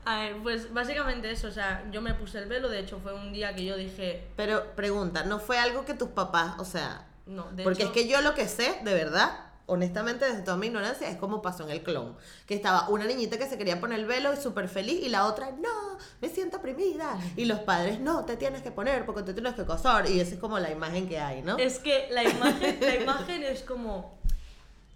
[0.08, 3.14] A ver, pues básicamente eso, o sea, yo me puse el velo, de hecho fue
[3.14, 7.06] un día que yo dije, Pero pregunta, ¿no fue algo que tus papás, o sea,
[7.26, 10.56] no, de porque hecho, es que yo lo que sé, de verdad, honestamente, desde toda
[10.56, 12.16] mi ignorancia, es como pasó en el clon.
[12.46, 15.26] Que estaba una niñita que se quería poner el velo y súper feliz, y la
[15.26, 17.20] otra, no, me siento oprimida.
[17.36, 20.10] Y los padres, no, te tienes que poner porque te tienes que casar.
[20.10, 21.58] Y esa es como la imagen que hay, ¿no?
[21.58, 24.18] Es que la imagen, la imagen es como.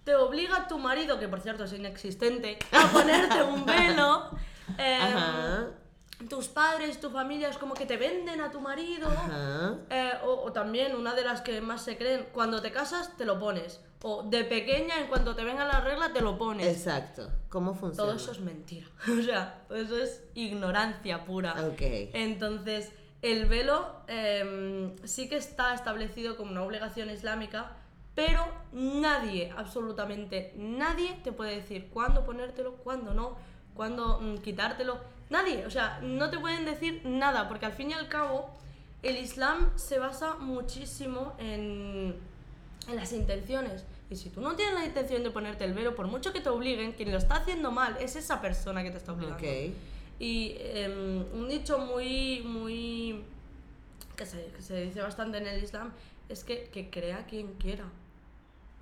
[0.04, 4.30] Te obliga tu marido, que por cierto es inexistente, a ponerte un velo.
[4.78, 5.66] Eh, Ajá.
[6.28, 9.08] Tus padres, tu familia es como que te venden a tu marido.
[9.08, 9.74] Ajá.
[9.90, 13.24] eh, o, o también una de las que más se creen, cuando te casas te
[13.24, 13.80] lo pones.
[14.04, 16.66] O de pequeña, en cuanto te venga la regla, te lo pones.
[16.66, 17.28] Exacto.
[17.48, 18.08] ¿Cómo funciona?
[18.10, 18.86] Todo eso es mentira.
[19.18, 21.54] O sea, todo eso es ignorancia pura.
[21.68, 21.80] Ok.
[22.12, 27.72] Entonces, el velo em, sí que está establecido como una obligación islámica,
[28.14, 33.36] pero nadie, absolutamente nadie, te puede decir cuándo ponértelo, cuándo no,
[33.74, 34.98] cuándo mm, quitártelo.
[35.30, 38.50] Nadie, o sea, no te pueden decir nada, porque al fin y al cabo,
[39.02, 42.16] el Islam se basa muchísimo en,
[42.88, 43.84] en las intenciones.
[44.10, 46.50] Y si tú no tienes la intención de ponerte el velo, por mucho que te
[46.50, 49.36] obliguen, quien lo está haciendo mal es esa persona que te está obligando.
[49.36, 49.74] Ok.
[50.18, 53.24] Y em, un dicho muy, muy.
[54.14, 55.92] Que se, que se dice bastante en el Islam
[56.28, 57.86] es que, que crea quien quiera.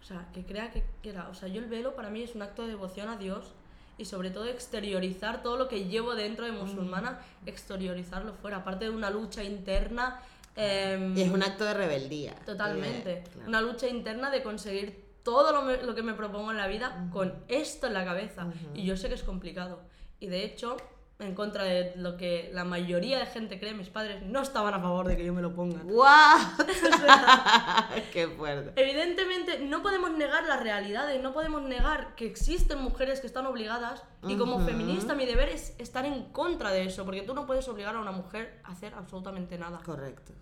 [0.00, 1.28] O sea, que crea que quiera.
[1.28, 3.54] O sea, yo el velo para mí es un acto de devoción a Dios
[4.00, 8.90] y sobre todo exteriorizar todo lo que llevo dentro de musulmana, exteriorizarlo fuera, aparte de
[8.90, 10.20] una lucha interna.
[10.56, 12.34] em, Y es un acto de rebeldía.
[12.44, 13.12] Totalmente.
[13.12, 13.48] Eh, claro.
[13.48, 17.08] Una lucha interna de conseguir todo lo, me- lo que me propongo en la vida
[17.12, 18.48] con esto en la cabeza.
[18.74, 19.80] Y yo sé que es complicado.
[20.18, 20.76] Y de hecho,
[21.20, 24.80] en contra de lo que la mayoría de gente cree, mis padres no estaban a
[24.80, 25.82] favor de que yo me lo ponga.
[25.82, 26.38] ¡Guau!
[28.12, 28.80] ¡Qué fuerte!
[28.80, 34.02] Evidentemente, no podemos negar las realidades, no podemos negar que existen mujeres que están obligadas
[34.26, 37.68] y como feminista mi deber es estar en contra de eso, porque tú no puedes
[37.68, 39.80] obligar a una mujer a hacer absolutamente nada.
[39.84, 40.32] Correcto.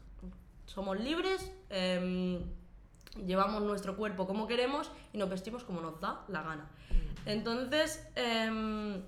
[0.67, 2.43] Somos libres, em,
[3.27, 6.71] llevamos nuestro cuerpo como queremos y nos vestimos como nos da la gana.
[7.25, 9.03] Entonces, em,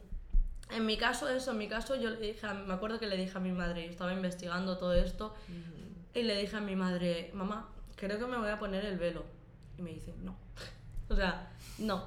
[0.72, 3.16] en mi caso, eso, en mi caso, yo le dije, a- me acuerdo que le
[3.16, 5.34] dije a mi madre, yo estaba investigando todo esto,
[6.14, 9.24] y le dije a mi madre, mamá, creo que me voy a poner el velo.
[9.78, 10.36] Y me dice, no.
[11.08, 12.04] o sea, no.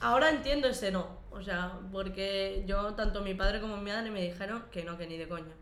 [0.00, 1.24] Ahora entiendo ese no.
[1.30, 5.06] O sea, porque yo, tanto mi padre como mi madre me dijeron que no, que
[5.06, 5.52] ni de coña.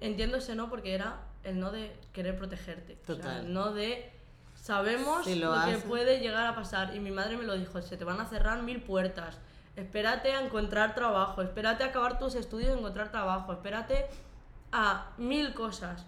[0.00, 2.98] Entiendo ese no porque era el no de querer protegerte.
[3.02, 3.46] O sea, Total.
[3.46, 4.12] el no de
[4.54, 6.94] sabemos Si lo lo, que puede llegar a pasar.
[6.94, 9.38] Y mi madre me lo dijo, se te van a cerrar mil puertas.
[9.78, 14.06] Espérate a encontrar trabajo, espérate a acabar tus estudios y encontrar trabajo, espérate
[14.72, 16.04] a mil cosas.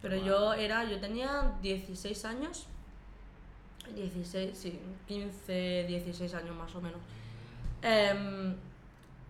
[0.00, 2.66] Pero yo era, yo tenía 16 años.
[3.94, 6.98] 16, sí, 15, 16 años más o menos.
[7.82, 8.56] Em,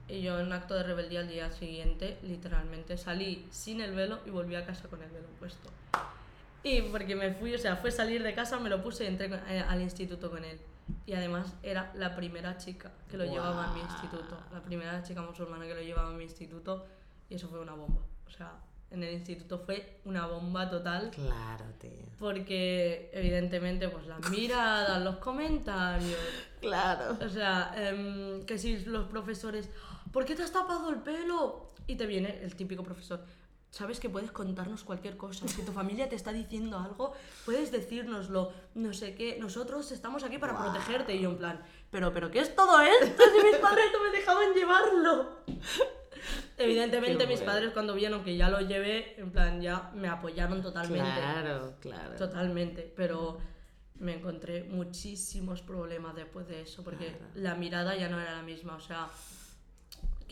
[0.08, 4.30] y yo en acto de rebeldía al día siguiente, literalmente, salí sin el velo y
[4.30, 5.68] volví a casa con el velo puesto.
[6.62, 9.28] Y porque me fui, o sea, fue salir de casa, me lo puse y entré
[9.48, 10.60] eh, al instituto con él.
[11.06, 14.38] Y además era la primera chica que lo llevaba en mi instituto.
[14.52, 16.86] La primera chica musulmana que lo llevaba en mi instituto.
[17.28, 18.02] Y eso fue una bomba.
[18.26, 18.52] O sea,
[18.90, 21.10] en el instituto fue una bomba total.
[21.10, 21.90] Claro, tío.
[22.18, 26.18] Porque evidentemente, pues las miradas, los comentarios.
[26.60, 27.16] Claro.
[27.24, 29.70] O sea, em, que si los profesores,
[30.12, 31.72] ¿por qué te has tapado el pelo?
[31.86, 33.24] Y te viene el típico profesor.
[33.72, 35.48] Sabes que puedes contarnos cualquier cosa.
[35.48, 37.14] Si tu familia te está diciendo algo,
[37.46, 38.52] puedes decírnoslo.
[38.74, 39.38] No sé qué.
[39.40, 41.14] Nosotros estamos aquí para protegerte.
[41.14, 43.22] Y yo en plan, ¿pero, pero qué es todo esto?
[43.34, 45.38] Si mis padres no me dejaban llevarlo.
[46.58, 51.10] Evidentemente mis padres cuando vieron que ya lo llevé, en plan, ya me apoyaron totalmente.
[51.10, 52.14] Claro, claro.
[52.16, 53.38] Totalmente, pero
[54.00, 57.24] me encontré muchísimos problemas después de eso, porque Claro.
[57.36, 59.08] la mirada ya no era la misma, o sea,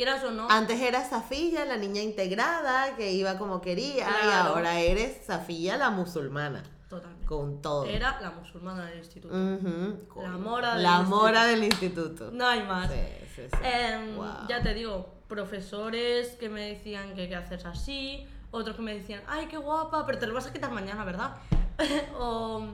[0.00, 4.48] quieras o no, Antes era Safilla, la niña integrada, que iba como quería, y Claro.
[4.54, 6.62] ahora eres Safilla, la musulmana.
[6.88, 7.26] totalmente.
[7.26, 7.84] Con todo.
[7.84, 9.34] Era la musulmana del instituto.
[9.34, 11.16] Ujú, con- La mora del La instituto.
[11.16, 12.30] mora del instituto.
[12.32, 12.90] No hay más.
[12.90, 12.96] Sí,
[13.36, 13.58] sí, sí.
[13.62, 14.48] Em, Guau.
[14.48, 19.22] Ya te digo, profesores que me decían que qué haces así, otros que me decían,
[19.28, 21.36] ay, qué guapa, pero te lo vas a quitar mañana, ¿verdad?
[22.18, 22.64] o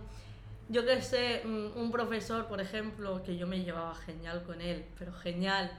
[0.68, 4.86] yo qué sé, mm, un profesor, por ejemplo, que yo me llevaba genial con él,
[4.98, 5.70] pero genial,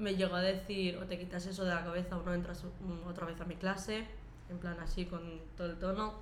[0.00, 2.64] me llegó a decir, o te quitas eso de la cabeza o no entras
[3.06, 4.06] otra vez a mi clase,
[4.48, 5.20] en plan así, con
[5.56, 6.14] todo el tono.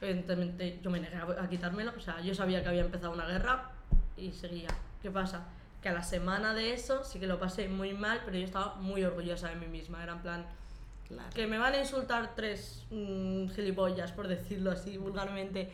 [0.00, 3.70] Evidentemente yo me negué a quitármelo, o sea, yo sabía que había empezado una guerra
[4.16, 4.68] y seguía.
[5.02, 5.46] ¿Qué pasa?
[5.82, 8.74] Que a la semana de eso sí que lo pasé muy mal, pero yo estaba
[8.76, 10.02] muy orgullosa de mí misma.
[10.02, 10.46] Era en plan,
[11.08, 11.30] Claro.
[11.34, 15.72] que me van a insultar tres mm, gilipollas, por decirlo así vulgarmente.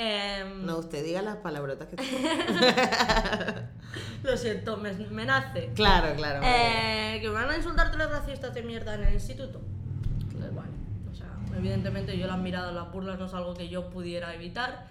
[0.00, 1.96] Em, No, usted diga las palabrotas que
[4.22, 5.72] Lo siento, me, me nace.
[5.74, 6.40] Claro, claro.
[6.44, 9.60] Eh, que me van a insultar tres racistas de mierda en el instituto.
[10.38, 10.70] Pues vale.
[11.10, 14.86] O sea, evidentemente yo las miradas, las burlas no es algo que yo pudiera evitar.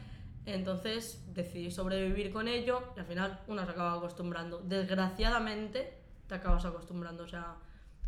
[0.45, 4.59] Entonces decidí sobrevivir con ello y al final una se acaba acostumbrando.
[4.59, 7.23] Desgraciadamente te acabas acostumbrando.
[7.23, 7.55] O sea,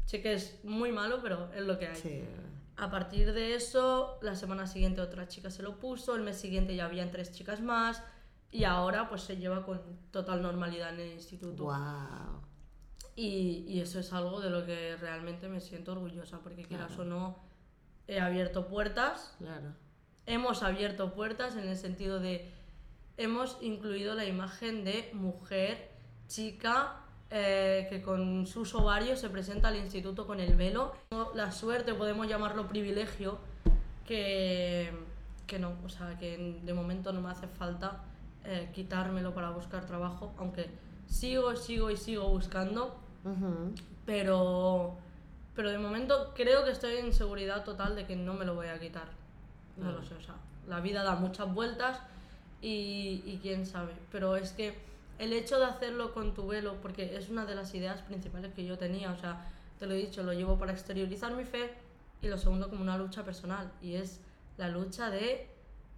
[0.05, 1.95] sé que es muy malo, pero es lo que hay.
[1.95, 2.23] Sí.
[2.81, 6.75] A partir de eso, la semana siguiente otra chica se lo puso, el mes siguiente
[6.75, 8.01] ya habían tres chicas más
[8.51, 11.63] y ahora pues se lleva con total normalidad en el instituto.
[11.65, 12.41] Wow.
[13.15, 17.03] Y, y eso es algo de lo que realmente me siento orgullosa, porque quieras o
[17.03, 17.37] no,
[18.07, 19.73] he abierto puertas, Claro.
[20.25, 22.49] hemos abierto puertas en el sentido de,
[23.17, 25.91] hemos incluido la imagen de mujer,
[26.27, 30.93] chica, eh, que con sus ovarios se presenta al instituto con el velo.
[31.35, 33.37] La suerte, podemos llamarlo privilegio,
[34.05, 34.91] que,
[35.45, 38.03] que no, o sea, que de momento no me hace falta
[38.45, 40.69] eh, quitármelo para buscar trabajo, aunque
[41.07, 43.73] sigo, sigo y sigo buscando, Ujú.
[44.05, 44.97] pero,
[45.55, 48.67] pero de momento creo que estoy en seguridad total de que no me lo voy
[48.67, 49.07] a quitar.
[49.77, 50.35] No lo sé, o sea,
[50.67, 51.99] la vida da muchas vueltas
[52.61, 53.93] y, y quién sabe.
[54.11, 54.77] Pero es que
[55.19, 58.65] el hecho de hacerlo con tu velo, porque es una de las ideas principales que
[58.65, 61.71] yo tenía, o sea, te lo he dicho, lo llevo para exteriorizar mi fe
[62.21, 64.19] y lo segundo como una lucha personal y es
[64.57, 65.47] la lucha de...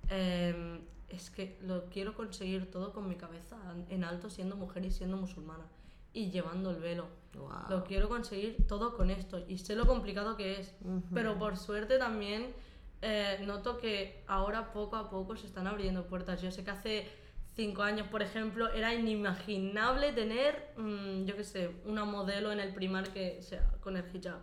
[0.10, 3.58] em, es que lo quiero conseguir todo con mi cabeza
[3.90, 5.66] en alto siendo mujer y siendo musulmana.
[6.14, 7.08] y llevando el velo.
[7.36, 7.50] Wow.
[7.70, 10.74] Lo quiero conseguir todo con esto y sé lo complicado que es.
[11.14, 12.54] Pero por suerte también
[13.02, 16.42] eh, noto que ahora poco a poco se están abriendo puertas.
[16.42, 17.08] Yo sé que hace
[17.56, 22.74] cinco años, por ejemplo, era inimaginable tener, mm, yo qué sé, una modelo en el
[22.74, 24.40] primar que sea con el hijab.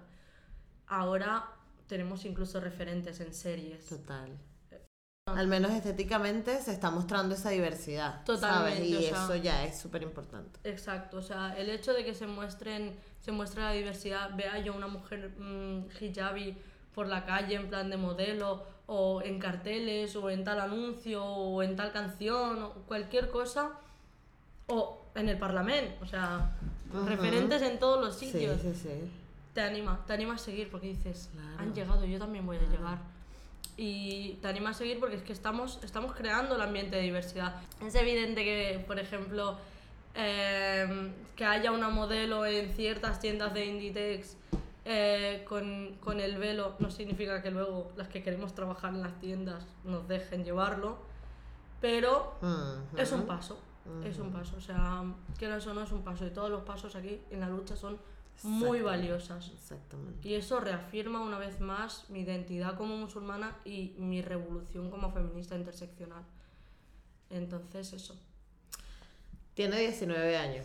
[0.86, 1.44] Ahora
[1.86, 3.86] tenemos incluso referentes en series.
[3.86, 4.38] Total.
[5.26, 8.24] Al menos estéticamente se está mostrando esa diversidad.
[8.24, 8.90] Totalmente, ¿sabes?
[8.90, 10.58] Y o sea- eso ya es súper importante.
[10.64, 14.74] Exacto, o sea, el hecho de que se muestren, se muestre la diversidad, vea yo
[14.74, 16.56] una mujer mm, hijabi
[16.94, 21.62] por la calle en plan de modelo, o en carteles, o en tal anuncio, o
[21.62, 23.72] en tal canción, o cualquier cosa,
[24.66, 26.56] o en el parlamento, o sea,
[26.92, 27.04] Ujú.
[27.06, 28.60] referentes en todos los Sí, sitios.
[28.62, 29.10] sí, sí.
[29.52, 31.58] Te anima, te anima a seguir porque dices, Claro.
[31.58, 32.98] han llegado, yo también voy a llegar.
[33.76, 37.56] Y te anima a seguir porque es que estamos, estamos creando el ambiente de diversidad.
[37.86, 39.56] Es evidente que, por ejemplo,
[40.14, 44.36] em, que haya una modelo en ciertas tiendas de Inditex
[44.90, 49.20] eh, con, con el velo no significa que luego las que queremos trabajar en las
[49.20, 50.96] tiendas nos dejen llevarlo,
[51.78, 52.38] pero
[52.96, 53.60] es un paso,
[54.02, 55.04] es un paso, o sea,
[55.38, 57.98] que eso no es un paso y todos los pasos aquí en la lucha son
[58.42, 59.50] muy valiosas.
[59.52, 60.26] Exactamente.
[60.26, 65.54] Y eso reafirma una vez más mi identidad como musulmana y mi revolución como feminista
[65.54, 66.24] interseccional.
[67.28, 68.18] Entonces, eso.
[69.52, 70.64] Tiene 19 años.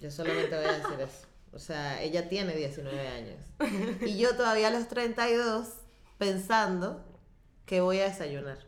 [0.00, 1.31] Yo solamente voy a decir eso.
[1.52, 3.36] O sea, ella tiene 19 años.
[4.06, 5.68] Y yo todavía a los 32
[6.18, 7.04] pensando
[7.66, 8.58] que voy a desayunar.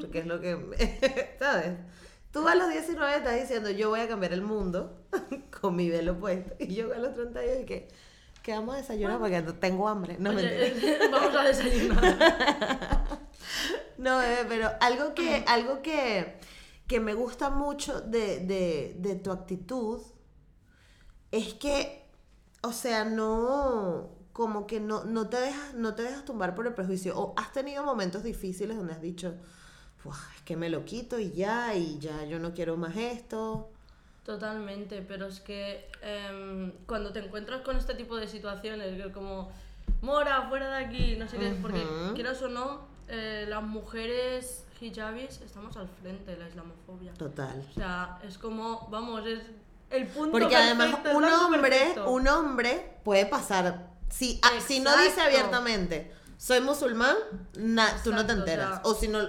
[0.00, 0.56] Porque es lo que...
[0.56, 0.76] me-
[1.38, 1.72] ¿Sabes?
[2.32, 5.04] Tú a los 19 estás diciendo, yo voy a cambiar el mundo
[5.60, 6.54] con mi velo puesto.
[6.58, 7.88] Y yo a los 32 y que,
[8.42, 10.16] que vamos a desayunar porque tengo hambre.
[10.18, 10.30] No.
[10.30, 13.22] Oye, vamos a desayunar.
[13.98, 16.38] No, bebé, pero algo que, algo que,
[16.86, 20.00] que me gusta mucho de, de, de tu actitud
[21.30, 22.01] es que,
[22.62, 26.74] o sea, no, como que no, no, te dejas, no te dejas tumbar por el
[26.74, 27.18] prejuicio.
[27.18, 29.34] O has tenido momentos difíciles donde has dicho,
[30.04, 33.68] "Buah, es que me lo quito y ya, y ya yo no quiero más esto.
[34.24, 39.50] Totalmente, pero es que em, cuando te encuentras con este tipo de situaciones, que como,
[40.00, 42.14] Mora, fuera de aquí, no sé qué, porque Ujú.
[42.14, 47.12] quieras o no, eh, las mujeres hijabis estamos al frente de la islamofobia.
[47.14, 47.64] Total.
[47.70, 49.42] O sea, es como, vamos, es
[49.92, 52.10] el punto Porque además perfecto, un hombre, perfecto.
[52.10, 57.16] un hombre puede pasar, si, ah, si no dice abiertamente, soy musulmán,
[57.54, 58.80] na- tú no te enteras.
[58.84, 59.20] O si no,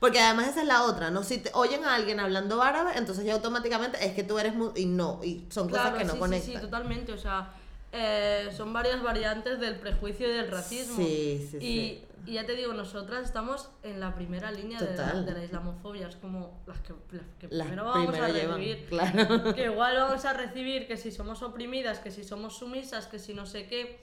[0.00, 1.22] porque además esa es la otra, ¿no?
[1.22, 4.72] Si te oyen a alguien hablando árabe, entonces ya automáticamente es que tú eres mu-
[4.74, 6.46] y no, y son cosas que no sí, conectan.
[6.46, 7.12] Sí, sí, totalmente.
[7.12, 7.50] O sea,
[7.92, 10.96] eh, son varias variantes del prejuicio y del racismo.
[10.96, 12.04] Sí, sí, y, sí.
[12.24, 16.08] Y ya te digo, nosotras estamos en la primera línea de la, de la islamofobia.
[16.08, 18.86] Es como las que, las que Las primero vamos a llevan, recibir.
[18.88, 19.54] claro.
[19.54, 23.34] Que igual vamos a recibir que si somos oprimidas, que si somos sumisas, que si
[23.34, 24.00] no sé qué.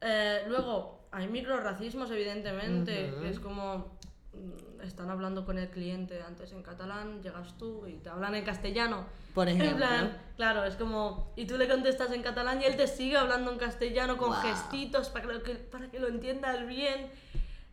[0.00, 3.98] Eh, luego, hay microracismos, evidentemente, que es como
[4.32, 8.44] mm, están hablando con el cliente antes en catalán, llegas tú y te hablan en
[8.44, 9.04] castellano.
[9.34, 9.76] Por En ejemplo.
[9.86, 11.32] plan, claro, es como.
[11.36, 15.08] Y tú le contestas en catalán y él te sigue hablando en castellano con gestitos
[15.10, 17.10] para que, lo que, para que lo entiendas bien.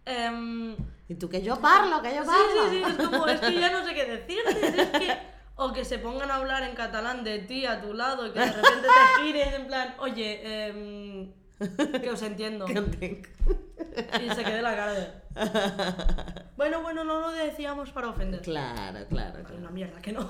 [0.06, 0.76] Em,
[1.08, 2.70] Y tú que yo parlo, que yo sí, parlo.
[2.70, 4.82] sí, sí, es como, es que ya no sé qué decirte.
[4.82, 5.18] Es que,
[5.56, 8.40] o que se pongan a hablar en catalán de ti a tu lado y que
[8.40, 11.34] de repente te gires en plan, oye, em,
[12.02, 12.66] que os entiendo.
[12.70, 15.08] Y se quede la cara de.
[16.60, 18.42] Bueno, bueno, no lo decíamos para ofender.
[18.42, 19.58] Claro, claro, claro.
[19.58, 20.28] una mierda que no.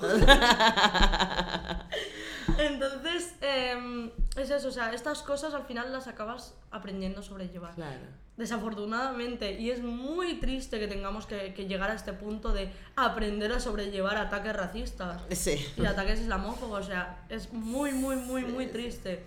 [2.58, 7.74] Entonces, em, es eso, o sea, estas cosas al final las acabas aprendiendo a sobrellevar.
[7.74, 7.98] Claro.
[8.36, 13.52] Desafortunadamente, y es muy triste que tengamos que, que llegar a este punto de aprender
[13.52, 15.66] a sobrellevar ataques racistas Sí.
[15.76, 19.24] y ataques islamófobos, o sea, es muy, muy, muy, muy triste.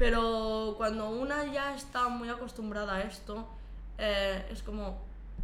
[0.00, 3.46] Pero cuando una ya está muy acostumbrada a esto,
[3.98, 4.98] eh, es como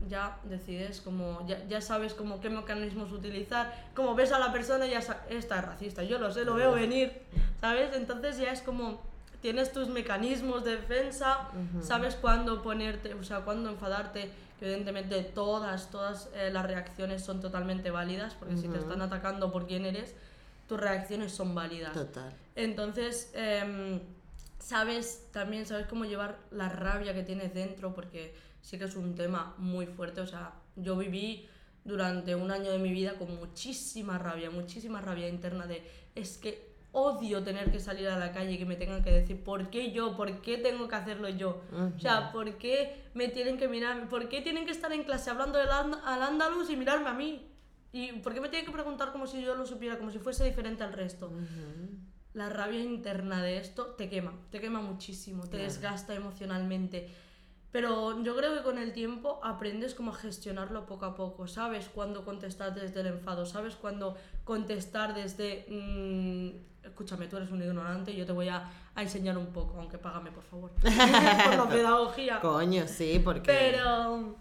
[0.09, 4.87] ya decides, como ya, ya sabes como qué mecanismos utilizar, como ves a la persona
[4.87, 7.13] y ya sa- esta es racista, yo lo sé, lo veo venir,
[7.61, 7.95] ¿sabes?
[7.95, 9.03] Entonces ya es como
[9.43, 11.49] tienes tus mecanismos de defensa,
[11.83, 17.43] sabes cuándo ponerte, o sea, cuándo enfadarte, que evidentemente todas, todas eh, las reacciones son
[17.43, 20.15] totalmente válidas, porque si te están atacando por quién eres,
[20.67, 21.93] tus reacciones son válidas.
[21.93, 22.33] Total.
[22.57, 24.01] Entonces, em,
[24.67, 29.15] sabes también, sabes cómo llevar la rabia que tienes dentro, porque sí que es un
[29.15, 30.21] tema muy fuerte.
[30.21, 31.47] O sea, yo viví
[31.85, 36.75] durante un año de mi vida con muchísima rabia, muchísima rabia interna de es que
[36.91, 39.93] odio tener que salir a la calle y que me tengan que decir por qué
[39.93, 41.63] yo, por qué tengo que hacerlo yo.
[41.97, 45.31] O sea, por qué me tienen que mirar, por qué tienen que estar en clase
[45.31, 47.47] hablando del and- al andaluz y mirarme a mí.
[47.93, 50.45] ¿Y por qué me tienen que preguntar como si yo lo supiera, como si fuese
[50.45, 51.31] diferente al resto?
[52.37, 55.65] La rabia interna de esto te quema, te quema muchísimo, te Claro.
[55.65, 57.09] desgasta emocionalmente.
[57.73, 61.47] Pero yo creo que con el tiempo aprendes como a gestionarlo poco a poco.
[61.49, 65.67] Sabes cuándo contestar desde el enfado, sabes cuándo contestar desde...
[65.69, 69.79] mm, escúchame, tú eres un ignorante y yo te voy a, a enseñar un poco,
[69.79, 70.71] aunque págame por favor.
[70.81, 72.41] por la pedagogía.
[72.41, 73.47] Coño, sí, porque...
[73.51, 74.37] Pero,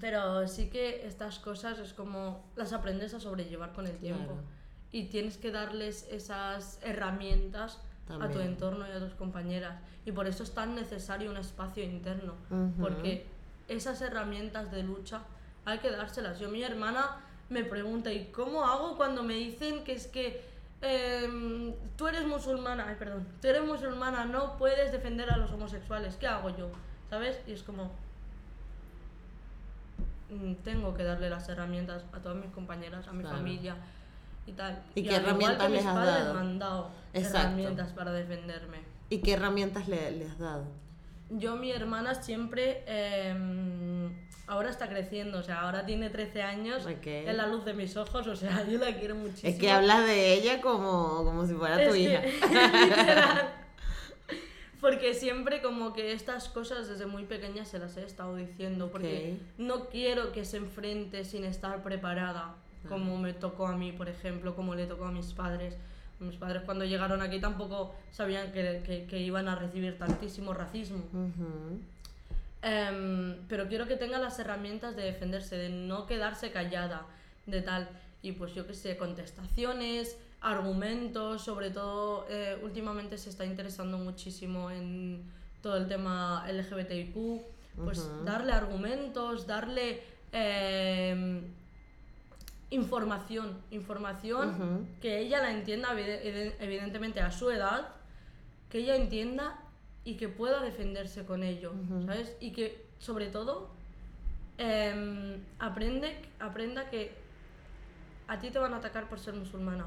[0.00, 4.34] pero sí que estas cosas es como las aprendes a sobrellevar con el tiempo.
[4.34, 4.55] Claro.
[4.96, 7.78] Y tienes que darles esas herramientas
[8.08, 9.78] a tu entorno y a tus compañeras.
[10.06, 12.32] Y por eso es tan necesario un espacio interno.
[12.80, 13.26] Porque
[13.68, 15.20] esas herramientas de lucha
[15.66, 16.38] hay que dárselas.
[16.38, 17.16] Yo, mi hermana
[17.50, 20.42] me pregunta, ¿y cómo hago cuando me dicen que es que
[20.80, 22.86] em, tú eres musulmana?
[22.88, 23.26] Ay, perdón.
[23.42, 26.16] Tú eres musulmana, no puedes defender a los homosexuales.
[26.16, 26.70] ¿Qué hago yo?
[27.10, 27.38] ¿Sabes?
[27.46, 27.90] Y es como...
[30.30, 33.36] mm, Tengo que darle las herramientas a todas mis compañeras, a mi Claro.
[33.36, 33.76] familia
[34.46, 34.82] y tal.
[34.94, 36.34] ¿Y qué al igual herramientas les has dado?
[36.34, 37.38] me han dado Exacto.
[37.38, 38.78] herramientas para defenderme.
[39.10, 40.64] ¿Y qué herramientas le, le has dado?
[41.30, 44.12] Yo, mi hermana siempre, em,
[44.46, 47.06] ahora está creciendo, o sea, ahora tiene 13 años, Ok.
[47.06, 49.52] es la luz de mis ojos, o sea, yo la quiero muchísimo.
[49.52, 52.22] Es que hablas de ella como, como si fuera tu Es hija.
[52.22, 52.30] que-
[52.86, 53.48] literal.
[54.80, 59.38] Porque siempre como que estas cosas desde muy pequeña se las he estado diciendo, porque
[59.58, 62.54] no quiero que se enfrente sin estar preparada,
[62.88, 65.76] como me tocó a mí, por ejemplo, como le tocó a mis padres.
[66.20, 71.02] Mis padres cuando llegaron aquí tampoco sabían que, que- que iban a recibir tantísimo racismo.
[72.62, 77.02] Em, pero quiero que tenga las herramientas de defenderse, de no quedarse callada,
[77.46, 77.88] de tal.
[78.22, 84.70] Y pues yo que sé, contestaciones, argumentos, sobre todo eh, últimamente se está interesando muchísimo
[84.70, 85.22] en
[85.62, 87.14] todo el tema LGBTIQ,
[87.84, 90.02] pues darle argumentos, darle
[90.32, 91.42] em,
[92.70, 97.88] información, información que ella la entienda evide- evide- evidentemente a su edad,
[98.70, 99.58] que ella entienda
[100.04, 101.72] y que pueda defenderse con ello,
[102.06, 102.36] ¿sabes?
[102.40, 103.70] Y que sobre todo
[104.58, 107.12] em, aprende, aprenda que
[108.26, 109.86] a ti te van a atacar por ser musulmana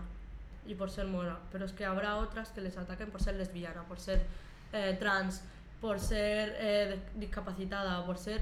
[0.68, 3.84] y por ser mora, pero es que habrá otras que les ataquen por ser lesbiana,
[3.88, 4.26] por ser
[4.72, 5.42] eh, trans,
[5.82, 8.42] por ser eh, dis- discapacitada, por ser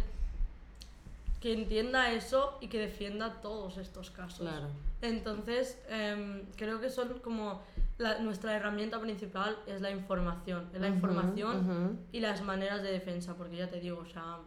[1.39, 4.39] que entienda eso y que defienda todos estos casos.
[4.47, 4.67] Claro.
[5.01, 7.61] Entonces, em, creo que son como
[7.99, 13.35] la- nuestra herramienta principal es la información, es la información y las maneras de defensa,
[13.35, 14.39] porque ya te digo, o sea,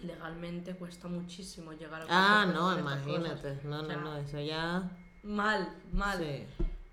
[0.00, 3.58] legalmente cuesta muchísimo llegar a Ah, no, imagínate.
[3.64, 4.90] No, O sea, no, no, eso ya...
[5.22, 6.18] Mal, mal.
[6.18, 6.44] Sí.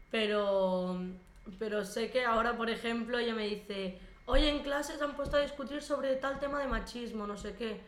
[0.09, 0.97] Pero,
[1.59, 5.37] pero sé que ahora, por ejemplo, ella me dice, oye, en clase se han puesto
[5.37, 7.81] a discutir sobre tal tema de machismo, no sé qué.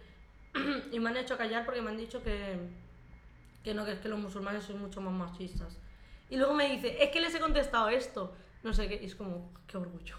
[0.92, 2.58] y me han hecho callar porque me han dicho que,
[3.64, 5.78] que no, que es que los musulmanes son mucho más machistas.
[6.30, 8.34] Y luego me dice, es que les he contestado esto,
[8.64, 10.16] no sé qué, y es como, qué orgullo,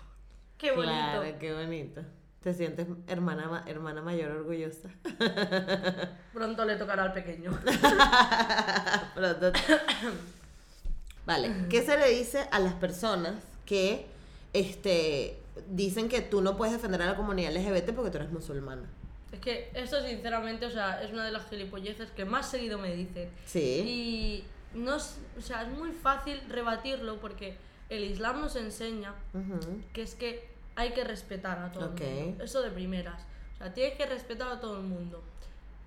[0.59, 0.93] qué bonito.
[0.93, 2.03] Claro, qué bonito.
[2.43, 4.89] Te sientes hermana, ma- hermana mayor orgullosa.
[6.32, 7.51] Pronto le tocará al pequeño.
[9.14, 9.53] Pronto.
[11.26, 13.34] Vale, ¿qué se le dice a las personas
[13.64, 14.07] que
[14.53, 15.37] este,
[15.70, 18.84] dicen que tú no puedes defender a la comunidad LGBT porque tú eres musulmana?
[19.32, 22.94] Es que eso, sinceramente, o sea, es una de las gilipolleces que más seguido me
[22.94, 23.28] dicen.
[23.44, 24.44] Sí.
[24.74, 27.56] Y no es, o sea, es muy fácil rebatirlo porque
[27.88, 29.80] el Islam nos enseña Ujú.
[29.92, 32.00] que es que hay que respetar a todo Ok.
[32.02, 32.44] el mundo.
[32.44, 33.22] Eso de primeras.
[33.54, 35.22] O sea, tienes que respetar a todo el mundo.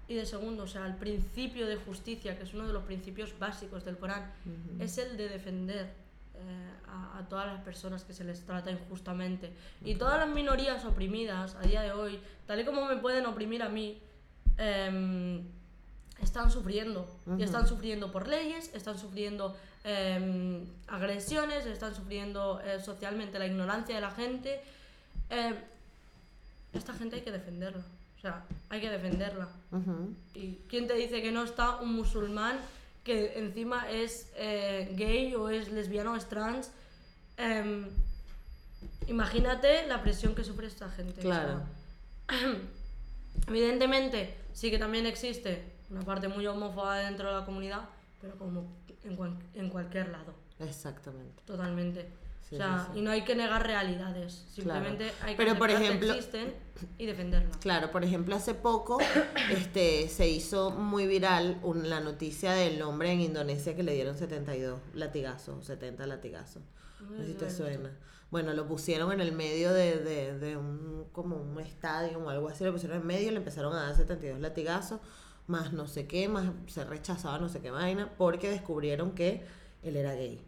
[0.07, 3.37] Y de segundo, o sea, el principio de justicia, que es uno de los principios
[3.37, 4.33] básicos del Corán,
[4.79, 5.91] es el de defender
[6.87, 9.51] a, a todas las personas que se les trata injustamente.
[9.83, 13.63] Y todas las minorías oprimidas a día de hoy, tal y como me pueden oprimir
[13.63, 14.01] a mí,
[14.57, 15.43] em,
[16.21, 17.07] están sufriendo.
[17.37, 23.95] Y están sufriendo por leyes, están sufriendo em, agresiones, están sufriendo eh, socialmente la ignorancia
[23.95, 24.61] de la gente.
[25.29, 25.55] Em,
[26.73, 27.83] esta gente hay que defenderla.
[28.17, 29.47] O sea, hay que defenderla.
[30.33, 32.59] ¿Y quién te dice que no está un musulmán
[33.03, 36.71] que encima es eh, gay o es lesbiano o es trans?
[37.37, 37.87] Em,
[39.07, 41.19] imagínate la presión que sufre esta gente.
[41.19, 41.63] o sea, Claro.
[43.47, 47.89] Evidentemente, sí que también existe una parte muy homófoba dentro de la comunidad,
[48.21, 48.67] pero como
[49.03, 51.41] en, cual- en cualquier lado, Exactamente.
[51.45, 52.09] totalmente.
[52.47, 52.99] Sí, o sea, sí, sí.
[52.99, 56.53] y no hay que negar realidades, simplemente hay que Pero, por aceptar que ejemplo- existen
[56.97, 57.57] y defenderlas.
[57.57, 58.97] Claro, por ejemplo, hace poco
[59.51, 64.17] este, se hizo muy viral un- la noticia del hombre en Indonesia que le dieron
[64.17, 66.63] 72 latigazos, 70 latigazos.
[67.09, 67.91] No sé si te suena.
[68.31, 72.49] Bueno, lo pusieron en el medio de, de, de un, como un estadio o algo
[72.49, 74.99] así, lo pusieron en medio y le empezaron a dar 72 latigazos,
[75.47, 79.43] más no sé qué, más se rechazaba no sé qué vaina, porque descubrieron que
[79.81, 80.41] él era gay.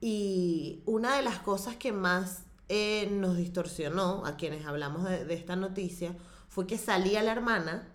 [0.00, 5.56] Y una de las cosas que más eh, nos distorsionó a quienes hablamos de, esta
[5.56, 6.14] noticia
[6.48, 7.88] fue que salía la hermana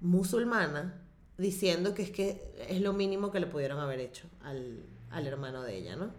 [0.00, 1.02] musulmana
[1.38, 5.62] diciendo que es que es lo mínimo que le pudieron haber hecho al, al hermano
[5.62, 6.10] de ella, ¿no?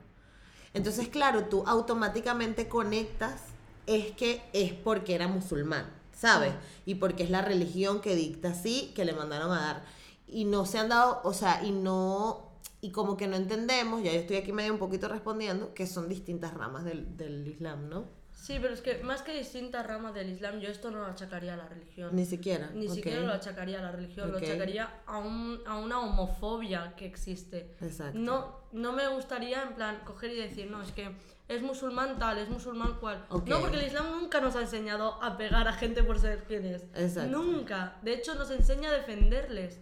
[0.73, 3.41] Entonces, claro, tú automáticamente conectas
[3.87, 6.53] es que es porque era musulmán, ¿sabes?
[6.85, 9.85] Y porque es la religión que dicta así, que le mandaron a dar.
[10.27, 12.46] Y no se han dado, o sea, y no,
[12.87, 16.07] y como que no entendemos, ya yo estoy aquí medio un poquito respondiendo, que son
[16.07, 18.05] distintas ramas del, del Islam, ¿no?
[18.31, 21.55] Sí, pero es que más que distintas ramas del Islam, yo esto no lo achacaría
[21.55, 22.15] a la religión.
[22.15, 22.69] Ni siquiera.
[22.73, 22.93] Ni ok.
[22.93, 24.39] siquiera lo achacaría a la religión, Ok.
[24.39, 27.75] lo achacaría a, un, a una homofobia que existe.
[27.81, 28.17] Exacto.
[28.17, 31.11] No, no me gustaría, en plan, coger y decir, no, es que
[31.49, 33.25] es musulmán tal, es musulmán cual.
[33.29, 33.49] Ok.
[33.49, 36.65] No, porque el Islam nunca nos ha enseñado a pegar a gente por ser quien
[36.67, 36.83] es.
[36.95, 37.37] Exacto.
[37.37, 37.97] Nunca.
[38.01, 39.81] De hecho, nos enseña a defenderles.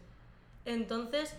[0.64, 1.36] Entonces,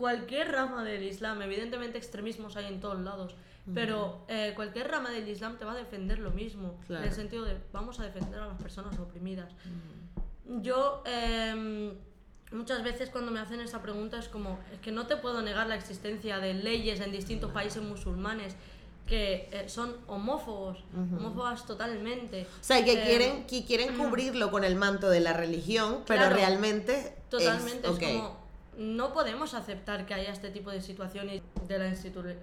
[0.00, 3.34] cualquier rama del Islam, evidentemente extremismos hay en todos lados,
[3.74, 6.80] pero eh, cualquier rama del Islam te va a defender lo mismo.
[6.86, 7.02] Claro.
[7.04, 9.52] En el sentido de, vamos a defender a las personas oprimidas.
[10.62, 11.92] Yo em,
[12.50, 15.66] muchas veces cuando me hacen esa pregunta es como, es que no te puedo negar
[15.68, 18.56] la existencia de leyes en distintos países musulmanes
[19.06, 22.46] que eh, son homófobos, homófobas totalmente.
[22.60, 26.20] O sea, que Eh, quieren, que quieren cubrirlo con el manto de la religión, pero
[26.22, 26.36] Claro.
[26.36, 27.16] realmente.
[27.28, 28.39] Totalmente, es, como,
[28.80, 32.34] no podemos aceptar que haya este tipo de situaciones de la institu-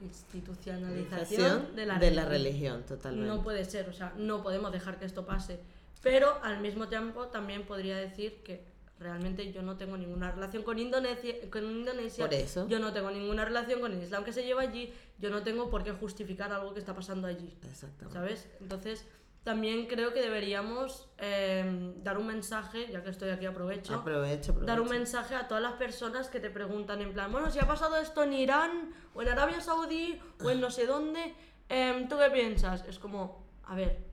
[0.00, 2.28] institucionalización de la, de la religión.
[2.28, 3.26] religión, totalmente.
[3.28, 5.58] No puede ser, o sea, no podemos dejar que esto pase.
[6.02, 8.64] Pero al mismo tiempo también podría decir que
[8.98, 12.24] realmente yo no tengo ninguna relación con Indonesia, con Indonesia.
[12.24, 12.68] Por eso.
[12.68, 14.92] Yo no tengo ninguna relación con el Islam que se lleva allí.
[15.18, 17.54] Yo no tengo por qué justificar algo que está pasando allí.
[17.70, 18.12] Exactamente.
[18.18, 18.48] ¿Sabes?
[18.60, 19.04] Entonces,
[19.42, 24.66] también creo que deberíamos eh, dar un mensaje, ya que estoy aquí aprovecho, Aprovecho, aprovecho.
[24.70, 27.66] dar un mensaje a todas las personas que te preguntan en plan, bueno, si ha
[27.66, 31.34] pasado esto en Irán o en Arabia Saudí o en no sé dónde,
[31.68, 32.84] em, ¿tú qué piensas?
[32.86, 34.09] Es como, a ver,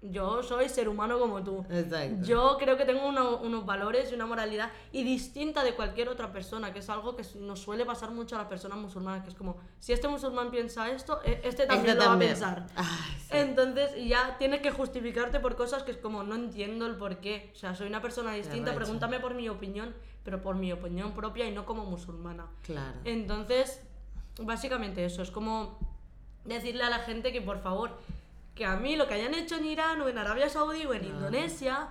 [0.00, 1.64] yo soy ser humano como tú.
[1.70, 2.24] Exacto.
[2.24, 6.32] Yo creo que tengo una- unos valores y una moralidad y distinta de cualquier otra
[6.32, 9.34] persona, que es algo que nos suele pasar mucho a las personas musulmanas, que es
[9.34, 12.30] como, si este musulmán piensa esto, e- este también Este lo también.
[12.30, 12.66] va a pensar.
[12.76, 13.26] Ay, sí.
[13.32, 17.50] Entonces ya tienes que justificarte por cosas que es como no entiendo el por qué.
[17.54, 21.46] O sea, soy una persona distinta, pregúntame por mi opinión, pero por mi opinión propia
[21.48, 22.46] y no como musulmana.
[22.62, 22.98] Claro.
[23.04, 23.82] Entonces,
[24.40, 25.76] básicamente eso, es como
[26.44, 27.98] decirle a la gente que por favor,
[28.58, 31.04] que a mí lo que hayan hecho en Irán o en Arabia Saudí o en
[31.04, 31.90] Indonesia,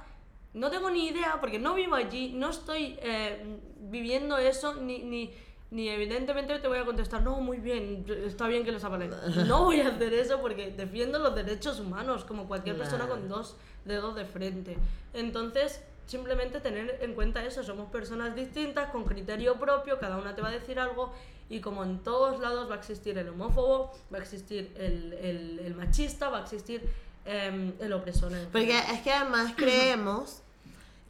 [0.54, 5.34] no tengo ni idea porque no vivo allí, no estoy eh, viviendo eso, ni, ni,
[5.72, 9.12] ni evidentemente te voy a contestar, no, muy bien, está bien que los apalen.
[9.48, 13.22] No voy a hacer eso porque defiendo los derechos humanos como cualquier persona Claro.
[13.22, 13.56] con dos
[13.86, 14.78] dedos de frente.
[15.14, 20.42] Entonces, simplemente tener en cuenta eso, somos personas distintas, con criterio propio, cada una te
[20.42, 21.14] va a decir algo
[21.50, 25.60] y como en todos lados va a existir el homófobo, va a existir el, el-
[25.60, 26.82] el machista, va a existir
[27.26, 28.34] em, el opresor.
[28.34, 30.42] en Porque es que además creemos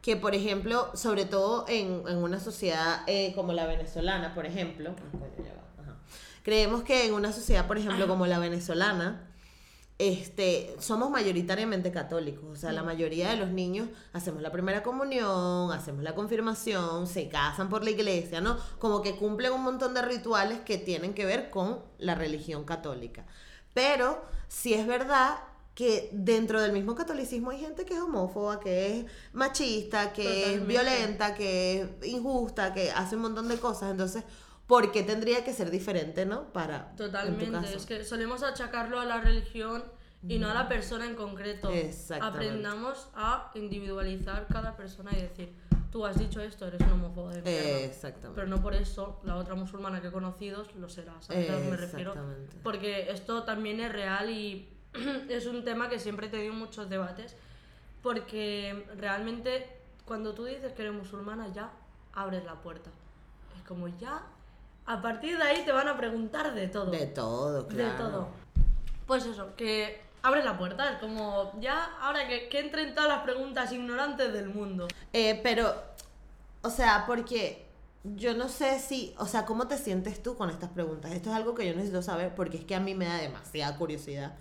[0.01, 4.91] que, por ejemplo, sobre todo en, en una sociedad eh, como la venezolana, por ejemplo,
[5.79, 5.93] ah,
[6.43, 9.27] creemos que en una sociedad, por ejemplo, como la venezolana,
[9.99, 15.71] este, somos mayoritariamente católicos, o sea, la mayoría de los niños hacemos la primera comunión,
[15.71, 18.57] hacemos la confirmación, se casan por la iglesia, ¿no?
[18.77, 23.25] Como que cumplen un montón de rituales que tienen que ver con la religión católica.
[23.73, 25.37] Pero si es verdad
[25.73, 30.65] que dentro del mismo catolicismo hay gente que es homófoba, que es machista, que es
[30.65, 34.23] violenta, que es injusta, que hace un montón de cosas, entonces,
[34.67, 36.51] ¿por qué tendría que ser diferente, no?
[36.53, 39.83] Para Totalmente, es que solemos achacarlo a la religión
[40.27, 41.69] y no a la persona en concreto.
[41.71, 42.37] Exactamente.
[42.37, 45.53] Aprendamos a individualizar cada persona y decir,
[45.91, 47.79] tú has dicho esto, eres un homófobo de mierda.
[47.79, 48.35] Exactamente.
[48.35, 51.59] Pero no por eso la otra musulmana que he conocido lo será, ¿sabes a lo
[51.59, 52.11] que me refiero?
[52.11, 52.57] Exactamente.
[52.63, 54.69] Porque esto también es real y
[55.29, 57.35] es un tema que siempre he tenido muchos debates.
[58.01, 61.71] Porque realmente cuando tú dices que eres musulmana ya
[62.13, 62.89] abres la puerta.
[63.55, 64.23] Es como ya,
[64.87, 66.91] a partir de ahí te van a preguntar de todo.
[66.91, 67.91] De todo, claro.
[67.91, 68.27] De todo.
[69.05, 73.23] Pues eso, que abres la puerta, es como ya, ahora que, que entren todas las
[73.23, 74.87] preguntas ignorantes del mundo.
[75.11, 75.75] Eh, pero,
[76.61, 77.65] o sea, porque
[78.15, 81.11] yo no sé si, o sea, ¿cómo te sientes tú con estas preguntas?
[81.11, 83.77] Esto es algo que yo necesito saber porque es que a mí me da demasiada
[83.77, 84.35] curiosidad.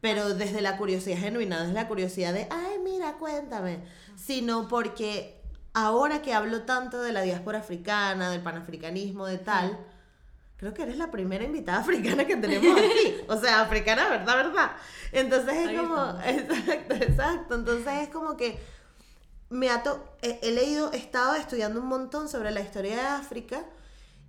[0.00, 3.78] Pero desde la curiosidad genuina, desde la curiosidad de, ay, mira, cuéntame.
[4.16, 5.40] Sino porque
[5.74, 9.78] ahora que hablo tanto de la diáspora africana, del panafricanismo, de tal,
[10.56, 13.16] creo que eres la primera invitada africana que tenemos aquí.
[13.28, 14.36] O sea, africana, ¿verdad?
[14.36, 14.70] ¿Verdad?
[15.12, 16.24] Entonces es Ahí como, estamos.
[16.58, 17.54] exacto, exacto.
[17.54, 18.58] Entonces es como que
[19.50, 19.82] me ha
[20.22, 23.64] he, he leído, he estado estudiando un montón sobre la historia de África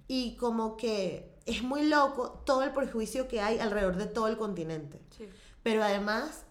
[0.07, 4.37] y como que es muy loco todo el prejuicio que hay alrededor de todo el
[4.37, 5.01] continente.
[5.17, 5.29] Sí.
[5.61, 6.45] Pero además,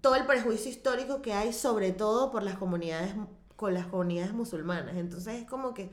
[0.00, 3.14] todo el prejuicio histórico que hay, sobre todo por las comunidades,
[3.62, 4.96] con las comunidades musulmanas.
[4.96, 5.88] Entonces es como que,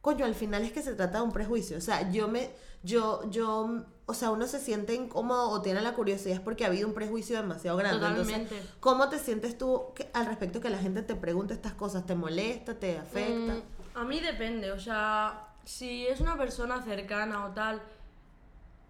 [0.00, 1.76] coño, al final es que se trata de un prejuicio.
[1.76, 2.48] O sea, yo me,
[2.82, 6.88] yo, yo, o sea, uno se siente incómodo o tiene la curiosidad porque ha habido
[6.88, 8.06] un prejuicio demasiado grande.
[8.06, 8.62] Entonces, Totalmente.
[8.80, 12.06] ¿cómo te sientes tú que- al respecto que la gente te pregunte estas cosas?
[12.06, 12.74] ¿Te molesta?
[12.74, 13.52] ¿Te afecta?
[13.54, 13.62] Mm,
[13.98, 17.82] a mí depende, o sea, si es una persona cercana o tal,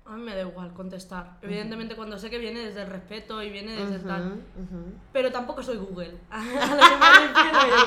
[0.05, 1.37] a mí me da igual contestar.
[1.43, 4.23] Evidentemente cuando sé que viene desde el respeto y viene desde el tal.
[4.23, 4.93] Ujú, ujú.
[5.13, 6.17] Pero tampoco soy Google.
[6.31, 7.86] A lo que me refiero.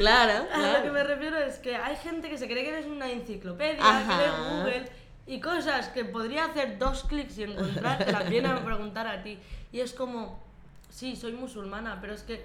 [0.00, 2.86] Claro, A lo que me refiero es que hay gente que se cree que eres
[2.86, 4.16] una enciclopedia, Ajá.
[4.16, 4.92] que eres Google
[5.26, 9.22] y cosas que podría hacer dos clics y encontrar, te las vienen a preguntar a
[9.22, 9.38] ti.
[9.72, 10.42] Y es como,
[10.88, 12.42] sí, soy musulmana, pero es que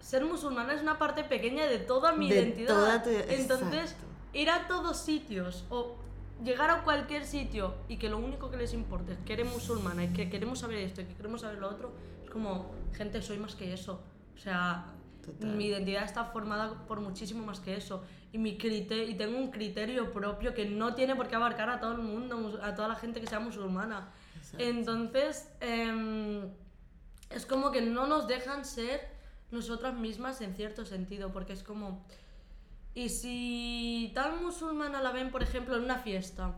[0.00, 2.68] ser musulmana es una parte pequeña de toda mi De identidad.
[2.74, 4.04] toda tu- Entonces, exacto.
[4.32, 5.96] ir a todos sitios o
[6.44, 10.04] llegar a cualquier sitio y que lo único que les importe es que eres musulmana
[10.04, 11.90] y que queremos saber esto y que queremos saber lo otro,
[12.24, 14.00] es como, gente, soy más que eso.
[14.36, 14.84] O sea,
[15.24, 15.50] Total.
[15.50, 18.02] mi identidad está formada por muchísimo más que eso.
[18.32, 21.80] Y, mi criterio, y tengo un criterio propio que no tiene por qué abarcar a
[21.80, 24.10] todo el mundo, a toda la gente que sea musulmana.
[24.36, 24.64] Exacto.
[24.64, 26.48] Entonces, em,
[27.30, 29.12] es como que no nos dejan ser
[29.50, 32.04] nosotras mismas en cierto sentido, porque es como...
[32.94, 36.54] Y si tal musulmana la ven, por ejemplo, en una fiesta.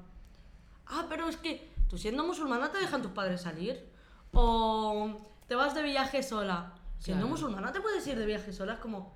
[0.86, 3.84] Ah, pero es que tú siendo musulmana te dejan tus padres salir.
[4.32, 6.72] O te vas de viaje sola.
[7.04, 7.36] Siendo Claro.
[7.36, 8.72] musulmana te puedes ir de viaje sola.
[8.74, 9.12] Es como,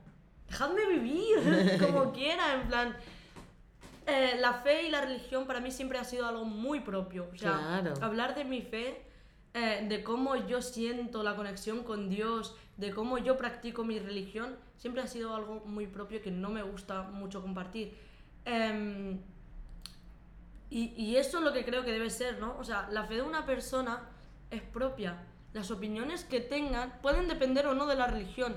[0.47, 1.37] dejadme vivir
[1.81, 2.61] como quiera.
[2.61, 2.95] En plan,
[4.07, 7.31] eh, la fe y la religión para mí siempre ha sido algo muy propio.
[7.33, 7.95] O sea, Claro.
[8.03, 9.01] hablar de mi fe,
[9.55, 14.55] eh, de cómo yo siento la conexión con Dios, de cómo yo practico mi religión,
[14.77, 17.97] siempre ha sido algo muy propio que no me gusta mucho compartir.
[18.45, 19.19] Em,
[20.69, 22.55] y, y eso es lo que creo que debe ser, ¿no?
[22.59, 24.03] O sea, la fe de una persona
[24.51, 25.17] es propia.
[25.55, 28.55] Las opiniones que tengan pueden depender o no de la religión,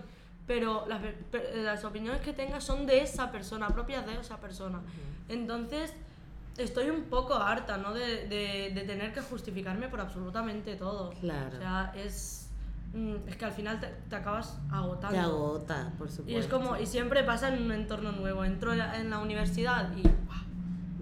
[0.48, 1.02] pero las,
[1.56, 4.82] las opiniones que tenga son de esa persona, propias de esa persona.
[5.30, 5.94] Entonces,
[6.58, 7.94] estoy un poco harta, ¿no?
[7.94, 11.12] De, de- de tener que justificarme por absolutamente todo.
[11.22, 11.56] Claro.
[11.56, 12.50] O sea, es,
[12.94, 15.16] mm, es que al final te, te acabas agotando.
[15.16, 16.32] Te agota, por supuesto.
[16.32, 18.44] Y es como, y siempre pasa en un entorno nuevo.
[18.44, 20.04] Entro en la universidad y.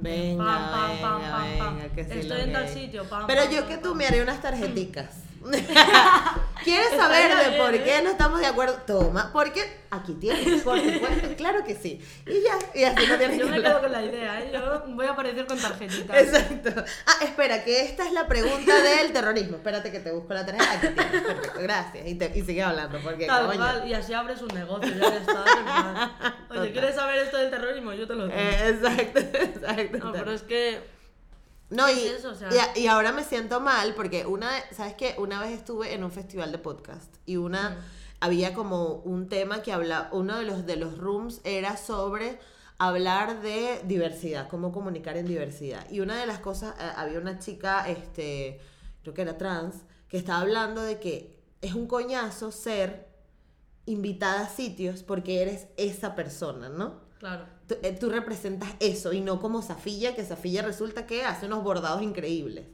[0.02, 1.76] Venga, pam, pam, venga, pam, pam, pam.
[1.78, 4.42] venga, que sí Estoy en tal sitio, pam, Pero yo que tú me haré unas
[4.42, 5.24] tarjeticas.
[6.64, 7.84] ¿Quieres saber de por ¿eh?
[7.84, 8.76] qué no estamos de acuerdo?
[8.86, 12.02] Toma, porque aquí tienes, por supuesto, claro que sí.
[12.28, 13.72] Y ya, y así no tienes Yo que me hablar.
[13.72, 14.52] quedo con la idea, ¿eh?
[14.54, 16.18] Yo voy a aparecer con tarjetitas.
[16.22, 16.84] Exacto.
[17.08, 19.56] Ah, espera, que esta es la pregunta del terrorismo.
[19.58, 20.72] Espérate que te busco la tarjeta.
[20.74, 22.08] Aquí tienes, perfecto, gracias.
[22.08, 23.58] Y, te- y sigue hablando, porque Tal coño.
[23.58, 26.72] cual, y así abres un negocio, ya plan, Oye, Total.
[26.74, 27.94] ¿quieres saber esto del terrorismo?
[27.94, 28.38] Yo te lo digo.
[28.38, 29.98] Eh, exacto, exacto.
[30.00, 30.99] no, pero es que.
[31.70, 32.32] No, y, es eso?
[32.32, 35.16] O sea- y ahora me siento mal porque una, vez- ¿sabes qué?
[35.18, 37.76] Una vez estuve en un festival de podcast y una, Mm.
[38.22, 42.40] había como un tema que habla, uno de los, de los rooms era sobre
[42.80, 45.86] hablar de diversidad, cómo comunicar en diversidad.
[45.92, 48.60] Y una de las cosas, eh, había una chica, este,
[49.04, 49.76] creo que era trans,
[50.08, 53.08] que estaba hablando de que es un coñazo ser
[53.86, 57.08] invitada a sitios porque eres esa persona, ¿no?
[57.20, 57.46] Claro.
[57.68, 61.64] tú, eh, tú representas eso y no como Safilla, que Safilla resulta que hace unos
[61.64, 62.66] bordados increíbles.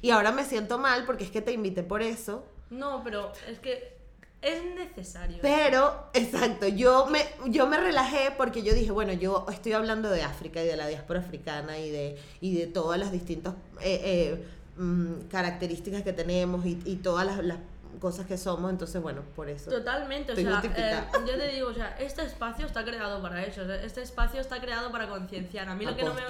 [0.00, 2.44] Y ahora me siento mal porque es que te invité por eso.
[2.70, 3.96] No, pero es que
[4.42, 5.38] es necesario.
[5.40, 10.22] Pero, exacto, yo me, yo me relajé porque yo dije, bueno, yo estoy hablando de
[10.22, 14.46] África y de la diáspora africana y de, y de todas las distintas eh, eh,
[14.76, 17.58] mm, características que tenemos y, y todas las, las
[18.00, 18.70] cosas que somos.
[18.70, 19.70] Entonces, bueno, por eso.
[19.70, 23.44] Totalmente, o Estoy sea, eh, yo te digo, o sea, este espacio está creado para
[23.44, 25.68] eso, este espacio está creado para concienciar.
[25.68, 26.22] A mí lo que no me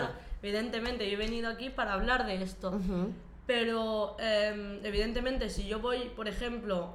[0.42, 2.78] evidentemente, yo he venido aquí para hablar de esto,
[3.46, 6.94] pero eh, evidentemente si yo voy, por ejemplo,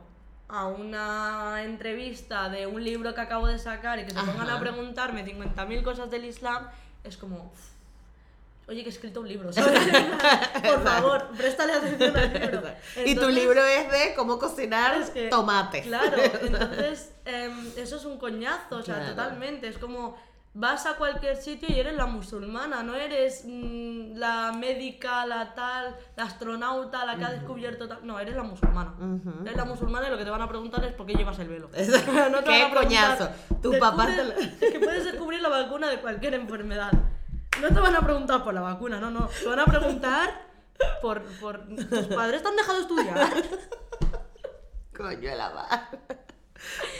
[0.49, 4.55] a una entrevista de un libro que acabo de sacar y que se pongan Ajá.
[4.57, 6.68] a preguntarme 50.000 cosas del Islam,
[7.03, 7.51] es como...
[7.53, 7.76] "Uf,
[8.70, 9.80] Oye, que he escrito un libro, ¿sabes?
[10.63, 12.61] Por favor, préstale atención al libro.
[12.97, 15.86] y tu Entonces- libro es de cómo cocinar es que- tomates.
[15.86, 19.09] Claro, entonces em, eso es un coñazo, o sea, Claro.
[19.11, 19.68] totalmente.
[19.70, 20.18] Es como
[20.53, 25.95] vas a cualquier sitio y eres la musulmana, no eres mm, la médica, la tal,
[26.18, 27.99] la astronauta, la que ha descubierto tal.
[28.05, 28.95] No, eres la musulmana.
[28.99, 29.43] Ujú.
[29.45, 31.47] Eres la musulmana y lo que te van a preguntar es por qué llevas el
[31.47, 31.70] velo.
[31.70, 33.30] No te van Qué a preguntar, coñazo.
[33.61, 36.91] Tu papá te "Descubre- lo- que puedes descubrir la vacuna de cualquier enfermedad.
[37.62, 39.28] No te van a preguntar por la vacuna, no, no.
[39.28, 40.41] Te van a preguntar
[41.01, 43.30] por, por tus padres te han dejado estudiar.
[44.95, 45.99] Coño la madre.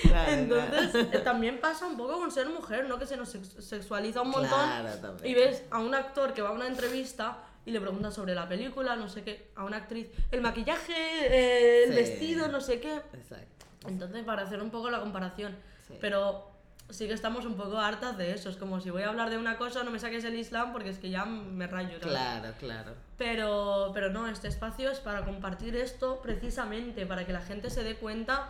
[0.04, 1.10] Claro, Entonces, claro.
[1.14, 3.00] eh, también pasa un poco con ser mujer, ¿no?
[3.00, 4.50] Que se nos sex- sexualiza un montón.
[4.50, 5.32] Claro, también.
[5.32, 8.48] y ves a un actor que va a una entrevista y le pregunta sobre la
[8.48, 11.96] película, no sé qué, a una actriz, el maquillaje, eh, el Sí.
[11.96, 13.02] vestido, no sé qué.
[13.14, 13.66] Exacto.
[13.88, 15.58] Entonces, para hacer un poco la comparación.
[15.88, 15.98] Sí.
[16.00, 16.52] Pero
[16.90, 18.50] sí que estamos un poco hartas de eso.
[18.50, 20.90] Es como si voy a hablar de una cosa, no me saques el Islam porque
[20.90, 22.00] es que ya me rayo.
[22.00, 22.08] ¿sabes?
[22.08, 22.94] Claro, claro.
[23.18, 27.84] Pero, pero no, este espacio es para compartir esto precisamente, para que la gente se
[27.84, 28.50] dé cuenta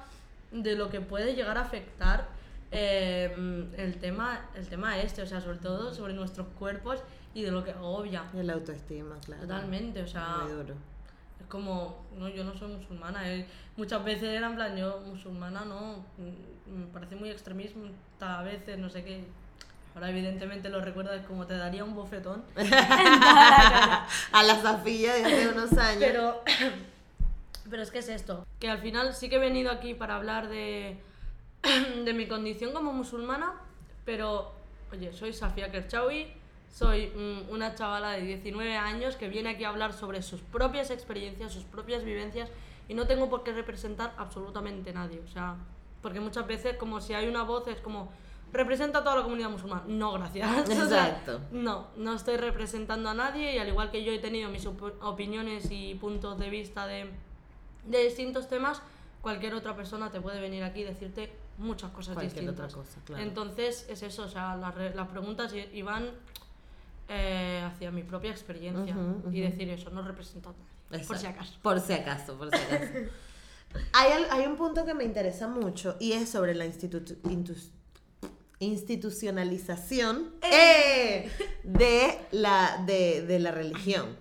[0.52, 2.28] de lo que puede llegar a afectar
[2.72, 3.34] eh,
[3.78, 7.00] el, tema, el tema este, o sea, sobre todo sobre nuestros cuerpos
[7.34, 8.24] y de lo que agobia.
[8.34, 9.42] Y la autoestima, claro.
[9.44, 10.74] Totalmente, o sea, Muy duro.
[11.40, 13.30] es como, no, yo no soy musulmana.
[13.32, 13.46] eh,
[13.78, 16.04] Muchas veces era en plan, yo musulmana no,
[16.72, 19.24] me parece muy extremista a veces, no sé qué.
[19.96, 22.44] Ahora evidentemente lo recuerdas como te daría un bofetón.
[22.56, 26.00] A la Zafilla de hace unos años.
[26.00, 26.44] Pero,
[27.70, 30.50] pero es que es esto, que al final sí que he venido aquí para hablar
[30.50, 31.00] de,
[32.06, 33.54] de mi condición como musulmana,
[34.06, 34.54] pero,
[34.92, 36.32] oye, soy Safia Kerchawi,
[36.72, 40.92] soy mm, una chavala de 19 años que viene aquí a hablar sobre sus propias
[40.92, 42.50] experiencias, sus propias vivencias,
[42.88, 45.56] y no tengo por qué representar absolutamente nadie, o sea,
[46.08, 48.10] porque muchas veces como si hay una voz es como...
[48.54, 49.84] Representa a toda la comunidad musulmana.
[49.88, 50.50] No, gracias.
[50.70, 51.42] O sea, Exacto.
[51.52, 55.04] no, no estoy representando a nadie y al igual que yo he tenido mis op-
[55.04, 57.10] opiniones y puntos de vista de,
[57.84, 58.82] de distintos temas,
[59.22, 62.72] cualquier otra persona te puede venir aquí y decirte muchas cosas Cualquier distintas.
[62.74, 63.22] otra cosa, claro.
[63.22, 66.12] Entonces es eso, o sea, las, las preguntas iban
[67.10, 69.52] eh, hacia mi propia experiencia Ujú, y ujú.
[69.52, 71.42] decir eso, no represento a nadie, por si Exacto.
[71.42, 71.60] acaso.
[71.62, 72.94] Por si acaso, por si acaso.
[73.94, 77.18] hay, hay un punto que me interesa mucho y es sobre la institu-
[78.60, 81.30] institucionalización ¡Eh!
[81.64, 84.18] de, la, de, de la religión.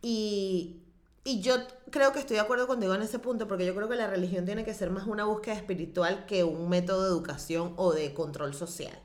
[0.00, 0.80] Y,
[1.24, 1.54] y yo
[1.90, 4.44] creo que estoy de acuerdo contigo en ese punto porque yo creo que la religión
[4.46, 8.54] tiene que ser más una búsqueda espiritual que un método de educación o de control
[8.54, 8.98] social.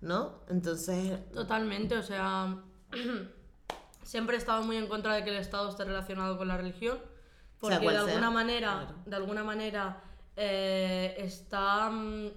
[0.00, 0.40] ¿No?
[0.48, 2.56] Entonces, Totalmente, o sea,
[4.04, 6.98] siempre he estado muy en contra de que el Estado esté relacionado con la religión,
[7.60, 8.94] porque Sea de sea, alguna manera, claro.
[9.06, 10.00] de alguna manera
[10.36, 12.28] eh, está mm,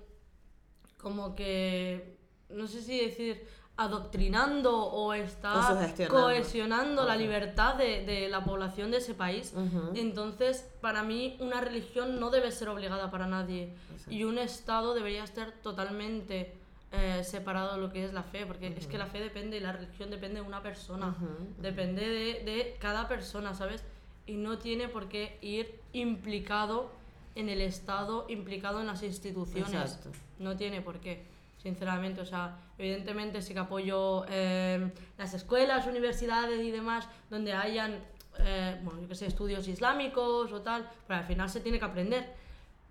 [1.01, 2.17] como que,
[2.49, 3.45] no sé si decir,
[3.77, 9.53] adoctrinando o está cohesionando la libertad de, de la población de ese país.
[9.95, 13.73] Entonces, para mí, una religión no debe ser obligada para nadie.
[13.91, 14.11] Exacto.
[14.13, 16.53] Y un Estado debería estar totalmente
[16.91, 19.61] eh, separado de lo que es la fe, porque es que la fe depende y
[19.61, 21.15] la religión depende de una persona.
[21.57, 23.83] Depende de, de cada persona, ¿sabes?
[24.31, 26.89] Y no tiene por qué ir implicado
[27.35, 29.73] en el Estado, implicado en las instituciones.
[29.73, 30.09] Exacto.
[30.39, 31.25] No tiene por qué,
[31.61, 32.21] sinceramente.
[32.21, 37.99] O sea, evidentemente sí que apoyo eh, las escuelas, universidades y demás, donde hayan,
[38.39, 41.85] eh, bueno, yo qué sé, estudios islámicos o tal, pero al final se tiene que
[41.85, 42.33] aprender.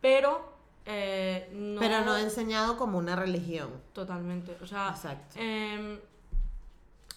[0.02, 0.52] Pero
[0.84, 1.80] eh, no...
[1.80, 3.70] pero no enseñado como una religión.
[3.94, 4.58] Totalmente.
[4.60, 5.40] O sea, Exacto.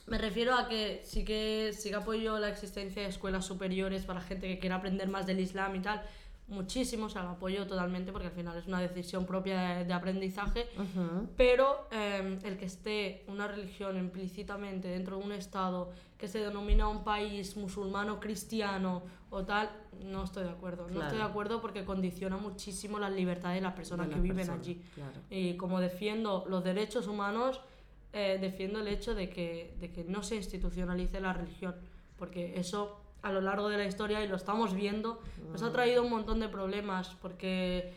[0.07, 4.21] Me refiero a que sí que sí que apoyo la existencia de escuelas superiores para
[4.21, 6.01] gente que quiera aprender más del Islam y tal.
[6.49, 9.93] Muchísimo, o sea, lo apoyo totalmente porque al final es una decisión propia de, de
[9.93, 10.67] aprendizaje.
[10.75, 11.27] Ujú.
[11.37, 16.89] Pero em, el que esté una religión implícitamente dentro de un estado que se denomina
[16.89, 19.69] un país musulmano cristiano o tal,
[20.03, 20.83] no estoy de acuerdo.
[20.87, 21.05] No Claro.
[21.07, 24.61] estoy de acuerdo porque condiciona muchísimo las libertades de las personas De que viven personas,
[24.67, 24.81] allí.
[24.95, 25.21] claro.
[25.29, 27.61] Y como defiendo los derechos humanos,
[28.13, 31.75] eh, defiendo el hecho de que, de que no se institucionalice la religión,
[32.17, 36.03] porque eso a lo largo de la historia, y lo estamos viendo, nos ha traído
[36.03, 37.93] un montón de problemas, porque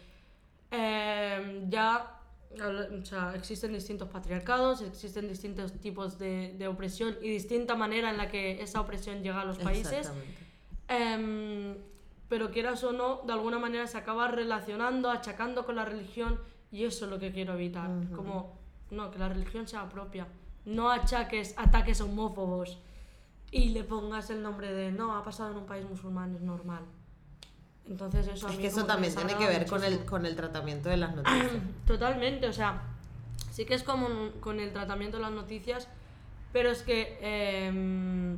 [0.70, 2.16] eh, ya
[2.54, 8.16] o sea, existen distintos patriarcados, existen distintos tipos de, de opresión y distinta manera en
[8.16, 10.12] la que esa opresión llega a los países.
[10.88, 11.76] Em,
[12.28, 16.40] pero quieras o no, de alguna manera se acaba relacionando, achacando con la religión
[16.72, 17.90] y eso es lo que quiero evitar.
[18.14, 18.58] Como,
[18.90, 20.26] no, que la religión sea propia.
[20.64, 22.78] No achaques ataques homófobos
[23.50, 26.82] y le pongas el nombre de, no, ha pasado en un país musulmán, es normal.
[27.88, 30.88] Entonces eso a Es que eso también tiene que ver con el, con el tratamiento
[30.88, 31.52] de las noticias.
[31.86, 32.82] Totalmente, o sea,
[33.52, 35.88] sí que es como un- con el tratamiento de las noticias,
[36.52, 38.36] pero es que em,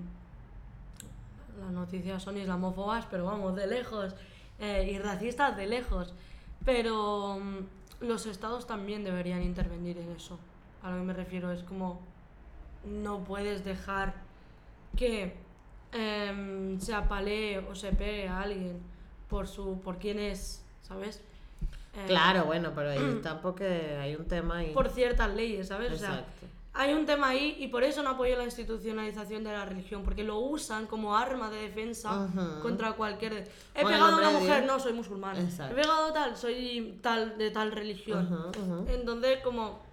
[1.60, 4.14] las noticias son islamófobas, pero vamos, de lejos,
[4.58, 6.12] eh, y racistas de lejos.
[6.64, 7.58] Pero mm,
[8.00, 10.38] los estados también deberían intervenir en eso.
[10.82, 12.00] A lo que me refiero es como
[12.84, 14.14] no puedes dejar
[14.96, 15.34] que
[15.92, 18.80] em, se apalee o se pegue a alguien
[19.28, 21.22] por su por quién es, ¿sabes?
[21.94, 24.72] Eh, Claro, bueno, pero ahí tampoco hay un tema ahí.
[24.72, 25.92] por ciertas leyes, ¿sabes?
[25.92, 26.46] O sea, Exacto.
[26.78, 30.22] Hay un tema ahí y por eso no apoyo la institucionalización de la religión, porque
[30.22, 32.62] lo usan como arma de defensa Ujú.
[32.62, 33.32] contra cualquier...
[33.74, 35.36] He el pegado a una mujer, no, soy musulmán.
[35.36, 35.74] Exacto.
[35.76, 38.32] He pegado tal, soy tal de tal religión.
[38.32, 38.90] Ujú, ujú.
[38.90, 39.88] Entonces, como...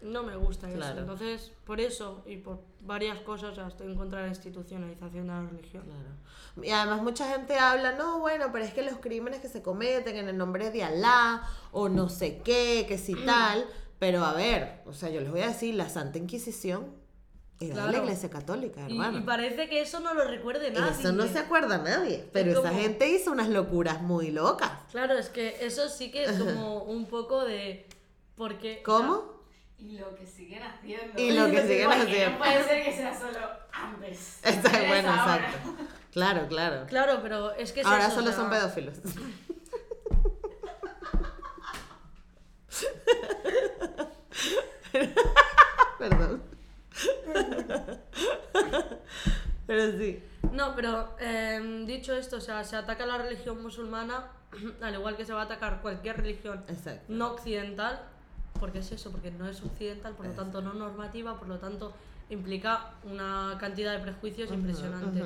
[0.00, 0.76] No me gusta eso.
[0.78, 1.00] Claro.
[1.00, 5.42] Entonces, por eso y por varias cosas, estoy en contra de la institucionalización de la
[5.42, 5.82] religión.
[5.84, 6.66] Claro.
[6.66, 10.16] Y además mucha gente habla, no, bueno, pero es que los crímenes que se cometen
[10.16, 13.66] en el nombre de Alá o no sé qué, que si tal,
[13.98, 16.94] pero a ver, o sea, yo les voy a decir, la Santa Inquisición
[17.60, 18.04] era de la Claro.
[18.04, 19.18] Iglesia Católica, Y, hermano.
[19.18, 20.90] y parece que eso no lo recuerde nadie.
[21.00, 24.72] Eso no se acuerda nadie, pero esa como- gente hizo unas locuras muy locas.
[24.90, 27.86] Claro, es que eso sí que es como un poco de...
[28.34, 28.82] Porque...
[28.84, 29.32] ¿Cómo?
[29.78, 31.20] Y lo que siguen haciendo.
[31.20, 32.30] Y lo que siguen haciendo.
[32.32, 33.38] No puede ser que sea solo
[33.72, 34.38] antes.
[34.44, 35.36] Está Es bueno, ahora.
[35.48, 35.74] exacto.
[36.10, 36.86] Claro, claro.
[36.86, 38.96] Claro, pero es que es Ahora eso, solo o sea, son pedófilos.
[45.98, 46.42] Perdón.
[49.66, 50.22] Pero sí.
[50.52, 54.26] No, pero em, dicho esto, o sea, se ataca la religión musulmana
[54.82, 57.04] al igual que se va a atacar cualquier religión Exacto.
[57.08, 58.02] no occidental,
[58.60, 61.92] porque es eso, porque no es occidental, por lo tanto no normativa, por lo tanto
[62.30, 65.24] implica una cantidad de prejuicios impresionante.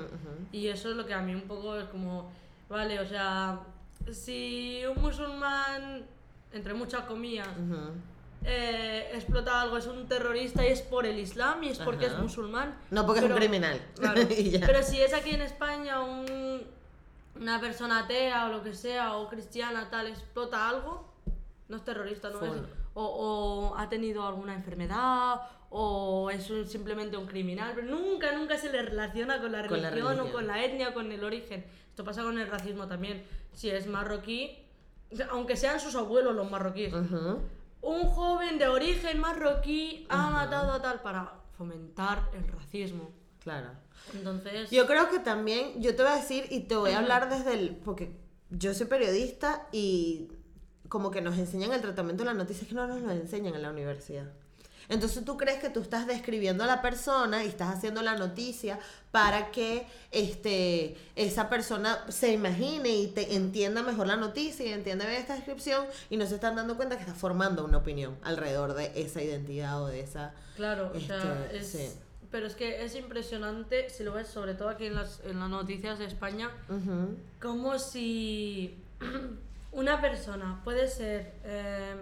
[0.52, 2.30] Y eso es lo que a mí un poco es como,
[2.68, 3.60] vale, o sea,
[4.10, 6.04] si un musulmán,
[6.52, 7.48] entre muchas comillas.
[8.44, 12.16] Eh, explota algo, es un terrorista y es por el Islam y es porque Ajá.
[12.16, 12.78] es musulmán.
[12.90, 13.80] No porque es un criminal.
[13.98, 14.20] Claro.
[14.66, 16.62] Pero si es aquí en España un-
[17.36, 21.12] una persona atea o lo que sea, o cristiana, tal, explota algo,
[21.68, 22.48] no es terrorista, no es.
[22.50, 22.58] Full.
[22.94, 28.56] O, o ha tenido alguna enfermedad, o es un- simplemente un criminal, pero nunca, nunca
[28.58, 30.28] se le relaciona con la Con religión, la religión.
[30.28, 31.64] o con la etnia o con el origen.
[31.90, 33.24] Esto pasa con el racismo también.
[33.52, 34.58] Si es marroquí,
[35.30, 36.92] aunque sean sus abuelos los marroquíes.
[37.82, 43.10] Un joven de origen marroquí ha matado a tal para fomentar el racismo.
[43.42, 43.70] Claro.
[44.14, 47.28] Entonces, Yo creo que también, yo te voy a decir y te voy a hablar
[47.28, 48.16] desde el, porque
[48.50, 50.28] yo soy periodista y
[50.88, 53.54] como que nos enseñan el tratamiento de la noticia, es que no nos lo enseñan
[53.54, 54.32] en la universidad.
[54.88, 58.78] Entonces tú crees que tú estás describiendo a la persona y estás haciendo la noticia
[59.10, 65.06] para que este, esa persona se imagine y te entienda mejor la noticia y entienda
[65.06, 68.74] bien esta descripción y no se están dando cuenta que estás formando una opinión alrededor
[68.74, 70.32] de esa identidad o de esa...
[70.56, 71.98] claro, o sea, Este, es, sí.
[72.30, 75.50] pero es que es impresionante, si lo ves, sobre todo aquí en las, en las
[75.50, 76.50] noticias de España,
[77.40, 78.74] como si
[79.72, 81.94] una persona puede ser eh,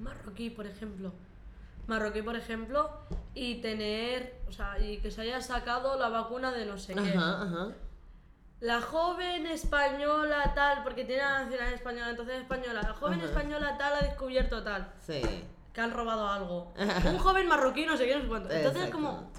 [0.00, 1.12] marroquí, por ejemplo,
[1.86, 2.90] marroquí, por ejemplo,
[3.34, 7.00] y tener, o sea, y que se haya sacado la vacuna de no sé qué.
[7.16, 7.68] Ajá, ajá.
[8.60, 12.82] La joven española tal, porque tiene la nacionalidad española, entonces española.
[12.82, 13.28] La joven Ajá.
[13.28, 15.20] española tal ha descubierto tal, Sí.
[15.72, 16.72] que han robado algo.
[17.04, 18.50] Un joven marroquí no sé qué, no sé cuánto.
[18.50, 18.96] Entonces Exacto.
[18.96, 19.30] como,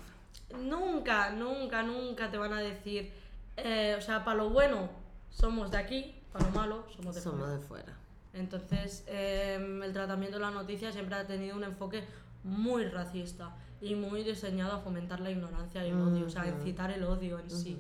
[0.59, 3.11] nunca, nunca, nunca te van a decir,
[3.57, 4.89] eh, o sea, para lo bueno
[5.29, 7.53] somos de aquí, para lo malo somos de Somos fuera.
[7.57, 7.93] de fuera.
[8.33, 12.03] Entonces, em, el tratamiento de la noticia siempre ha tenido un enfoque
[12.45, 16.91] muy racista y muy diseñado a fomentar la ignorancia y el odio, o sea, incitar
[16.91, 17.77] el odio en sí.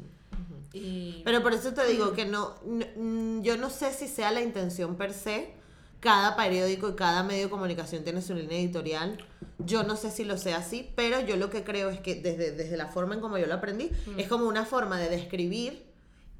[0.73, 4.31] Y Pero por eso te digo que no, n- mm, yo no sé si sea
[4.31, 5.53] la intención per se.
[6.01, 9.17] Cada periódico y cada medio de comunicación tiene su línea editorial.
[9.59, 12.51] Yo no sé si lo sea así, pero yo lo que creo es que desde,
[12.51, 15.85] desde la forma en como yo lo aprendí, es como una forma de describir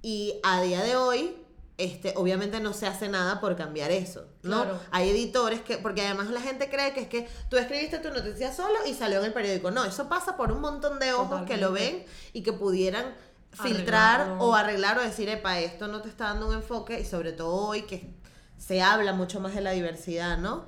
[0.04, 1.36] y a día de hoy,
[1.78, 4.64] este, obviamente no se hace nada por cambiar eso, ¿no?
[4.64, 4.80] Claro.
[4.92, 8.54] Hay editores que, porque además la gente cree que es que tú escribiste tu noticia
[8.54, 9.72] solo y salió en el periódico.
[9.72, 13.14] No, eso pasa por un montón de ojos que lo ven y que pudieran
[13.52, 14.46] filtrar Arreglarlo.
[14.46, 17.54] o arreglar o decir, epa, esto no te está dando un enfoque y sobre todo
[17.54, 18.14] hoy que
[18.58, 20.66] se habla mucho más de la diversidad, ¿no?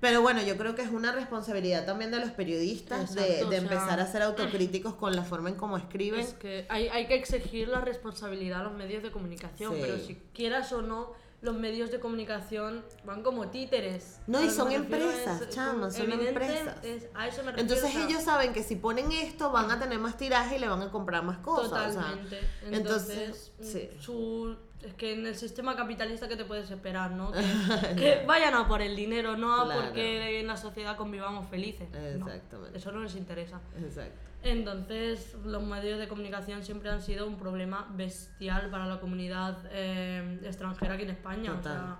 [0.00, 3.56] Pero bueno, yo creo que es una responsabilidad también de los periodistas de, Exacto, de
[3.56, 6.20] o sea, empezar a ser autocríticos con la forma en cómo escriben.
[6.20, 9.78] Es que hay, hay que exigir la responsabilidad a los medios de comunicación, Sí.
[9.80, 11.12] pero si quieras o no,
[11.42, 14.20] los medios de comunicación van como títeres.
[14.26, 16.84] No, y son empresas, es- chama, son evidente- empresas.
[16.84, 17.60] es- a eso me refiero.
[17.60, 20.58] Entonces o sea, ellos saben que si ponen esto van a tener más tiraje y
[20.58, 21.66] le van a comprar más cosas.
[21.66, 22.40] o sea, Totalmente.
[22.62, 23.90] entonces, Entonces, sí.
[23.96, 27.32] mm, su- es que en el sistema capitalista que te puedes esperar, ¿no?
[27.32, 27.40] Que,
[27.96, 29.80] que vayan a por el dinero, no a Claro.
[29.82, 31.88] porque en la sociedad convivamos felices.
[32.18, 32.78] No, Exactamente.
[32.78, 33.60] eso no les interesa.
[33.78, 34.20] Exacto.
[34.46, 40.40] Entonces, los medios de comunicación siempre han sido un problema bestial para la comunidad eh,
[40.44, 41.76] extranjera aquí en España, Total.
[41.76, 41.96] o sea,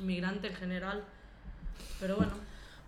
[0.00, 1.04] migrante en general.
[2.00, 2.32] Pero bueno,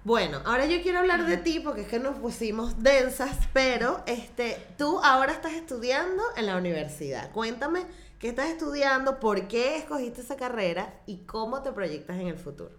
[0.02, 4.56] Bueno, ahora yo quiero hablar de ti porque es que nos pusimos densas, pero este,
[4.78, 7.30] tú ahora estás estudiando en la universidad.
[7.32, 7.84] Cuéntame
[8.18, 12.70] qué estás estudiando, por qué escogiste esa carrera y cómo te proyectas en el futuro.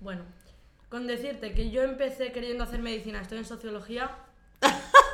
[0.00, 0.22] bueno.
[0.88, 4.10] con decirte que yo empecé queriendo hacer medicina, estoy en sociología.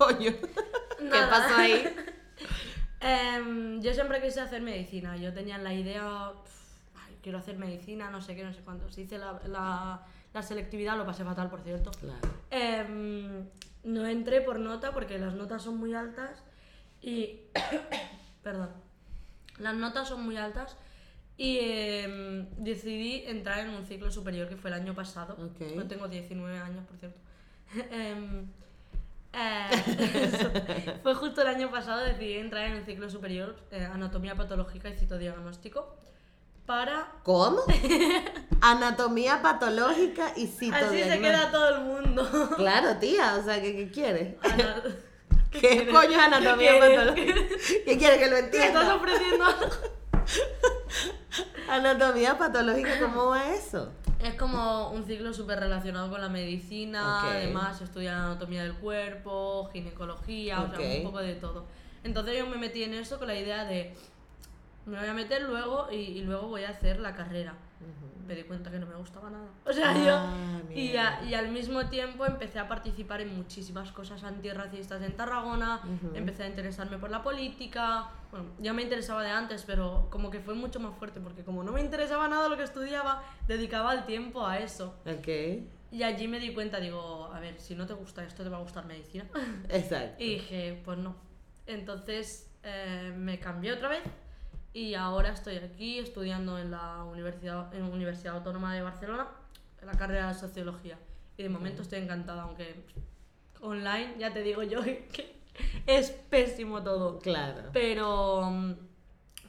[0.00, 0.32] Coño.
[0.98, 1.28] ¿Qué Nada.
[1.30, 1.84] pasó ahí?
[3.02, 5.16] Em, yo siempre quise hacer medicina.
[5.16, 6.50] Yo tenía la idea, "Uf,
[6.96, 8.90] ay, quiero hacer medicina, no sé qué, no sé cuánto.
[8.90, 10.02] Si hice la, la-
[10.34, 11.90] la selectividad, lo pasé fatal, por cierto.
[11.92, 12.20] Claro.
[12.50, 13.46] Em,
[13.84, 16.42] no entré por nota porque las notas son muy altas
[17.00, 17.40] y...
[18.42, 18.68] Perdón.
[19.58, 20.76] Las notas son muy altas
[21.38, 25.36] y em, decidí entrar en un ciclo superior que fue el año pasado.
[25.42, 25.74] Ok.
[25.74, 27.18] Yo tengo 19 años, por cierto.
[29.32, 30.98] eh.
[31.02, 34.94] Fue justo el año pasado decidí entrar en un ciclo superior, eh, anatomía patológica y
[34.96, 35.96] citodiagnóstico,
[36.66, 37.08] para...
[37.24, 37.62] ¿Cómo?
[38.60, 41.22] Anatomía patológica y Así se citodiagnóstico.
[41.22, 42.50] queda todo el mundo.
[42.56, 44.34] Claro, tía, o sea, ¿qué, qué quieres?
[44.42, 44.82] Ana-
[45.50, 47.34] ¿Qué coño es anatomía ¿Qué patológica?
[47.84, 48.94] ¿Qué quieres que lo ¿Me estás entienda?
[48.94, 49.66] ofreciendo algo?
[51.68, 53.92] Anatomía patológica, ¿cómo va eso?
[54.22, 60.60] Es como un ciclo súper relacionado con la medicina, además estudiar anatomía del cuerpo, ginecología,
[60.60, 61.64] o sea, un poco de todo.
[62.04, 63.94] Entonces yo me metí en eso con la idea de,
[64.86, 67.54] me voy a meter luego y, y luego voy a hacer la carrera.
[68.26, 69.48] Me di cuenta que no me gustaba nada.
[69.64, 70.74] O sea, Ah, yo...
[70.74, 75.80] Y, a- y al mismo tiempo empecé a participar en muchísimas cosas antirracistas en Tarragona,
[75.84, 76.14] Ujú.
[76.14, 80.38] empecé a interesarme por la política, bueno, ya me interesaba de antes, pero como que
[80.40, 84.04] fue mucho más fuerte, porque como no me interesaba nada lo que estudiaba, dedicaba el
[84.06, 84.94] tiempo a eso.
[85.06, 85.28] Ok,
[85.90, 88.58] Y allí me di cuenta, digo, a ver, si no te gusta esto, te va
[88.58, 89.24] a gustar medicina.
[89.68, 90.22] exacto.
[90.22, 91.16] Y dije, pues no.
[91.66, 94.02] Entonces eh, me cambié otra vez
[94.72, 99.26] y ahora estoy aquí estudiando en la Universidad, en Universidad Autónoma de Barcelona,
[99.80, 100.98] en la carrera de Sociología.
[101.36, 102.84] Y de momento estoy encantada, aunque
[103.60, 104.80] online, ya te digo yo,
[105.12, 105.40] que
[105.86, 107.18] es pésimo todo.
[107.18, 107.70] Claro.
[107.72, 108.76] Pero,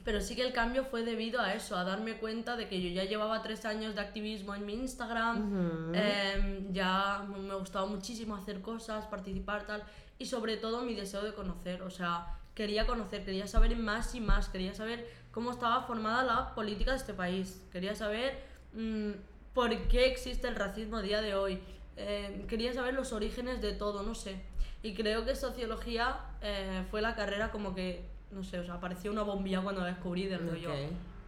[0.04, 2.88] pero sí que el cambio fue debido a eso, a darme cuenta de que yo
[2.88, 8.60] ya llevaba tres años de activismo en mi Instagram, em, ya me gustaba muchísimo hacer
[8.60, 9.84] cosas, participar, tal,
[10.18, 14.20] y sobre todo mi deseo de conocer, o sea, quería conocer, quería saber más y
[14.20, 18.38] más, quería saber cómo estaba formada la política de este país, quería saber
[18.74, 19.12] mm,
[19.54, 21.60] por qué existe el racismo a día de hoy,
[21.96, 24.36] em, quería saber los orígenes de todo, no sé.
[24.82, 29.10] Y creo que sociología eh, fue la carrera como que, no sé, o sea, parecía
[29.10, 30.72] una bombilla cuando la descubrí del rollo.
[30.72, 30.78] Ok.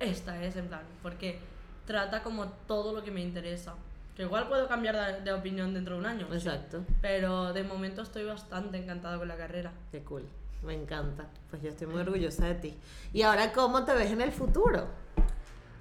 [0.01, 1.39] Esta es, en plan, porque
[1.87, 3.75] trata como todo lo que me interesa.
[4.17, 6.27] Que igual puedo cambiar de, de opinión dentro de un año.
[6.31, 6.35] sí.
[6.35, 6.85] Exacto.
[7.01, 9.73] Pero de momento estoy bastante encantada con la carrera.
[9.93, 10.25] Qué cool.
[10.65, 11.27] Me encanta.
[11.51, 12.75] Pues yo estoy muy orgullosa de ti.
[13.13, 14.87] ¿Y ahora cómo te ves en el futuro?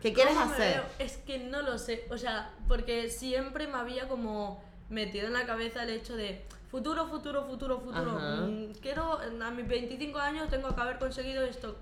[0.01, 0.83] ¿Qué quieres ¿Cómo me hacer?
[0.99, 2.05] Es que no lo sé.
[2.09, 7.07] O sea, porque siempre me había como metido en la cabeza el hecho de futuro,
[7.07, 8.17] futuro, futuro, futuro.
[8.17, 8.41] Ajá.
[8.41, 11.77] Mm, quiero, a mis 25 años tengo que haber conseguido esto,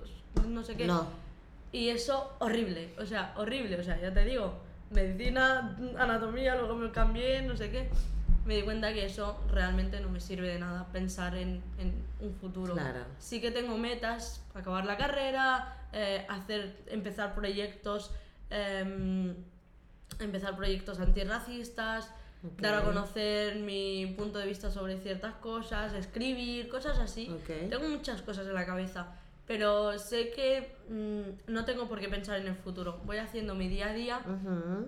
[0.48, 0.86] no sé qué.
[0.86, 1.08] No.
[1.72, 2.94] Y eso, horrible.
[3.00, 3.80] O sea, horrible.
[3.80, 4.54] O sea, ya te digo,
[4.92, 7.90] medicina, anatomía, luego me cambié, no sé qué.
[8.46, 12.34] Me di cuenta que eso realmente no me sirve de nada, pensar en, en un
[12.34, 12.74] futuro.
[12.74, 13.06] Claro.
[13.20, 18.12] Sí que tengo metas, acabar la carrera, eh, hacer, empezar proyectos,
[18.50, 19.36] em,
[20.20, 22.10] empezar proyectos antirracistas,
[22.58, 27.30] dar a conocer mi punto de vista sobre ciertas cosas, escribir, cosas así.
[27.70, 29.14] Tengo muchas cosas en la cabeza,
[29.46, 33.00] pero sé que mm, no tengo por qué pensar en el futuro.
[33.06, 34.22] Voy haciendo mi día a día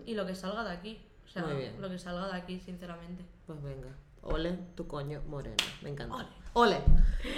[0.06, 1.02] y lo que salga de aquí.
[1.34, 1.82] Sea, Muy bien.
[1.82, 3.26] lo que salga de aquí, sinceramente.
[3.48, 3.90] Pues venga.
[4.22, 5.56] Ole, tu coño moreno.
[5.82, 6.16] Me encanta.
[6.16, 6.28] Ole.
[6.54, 6.78] Ole.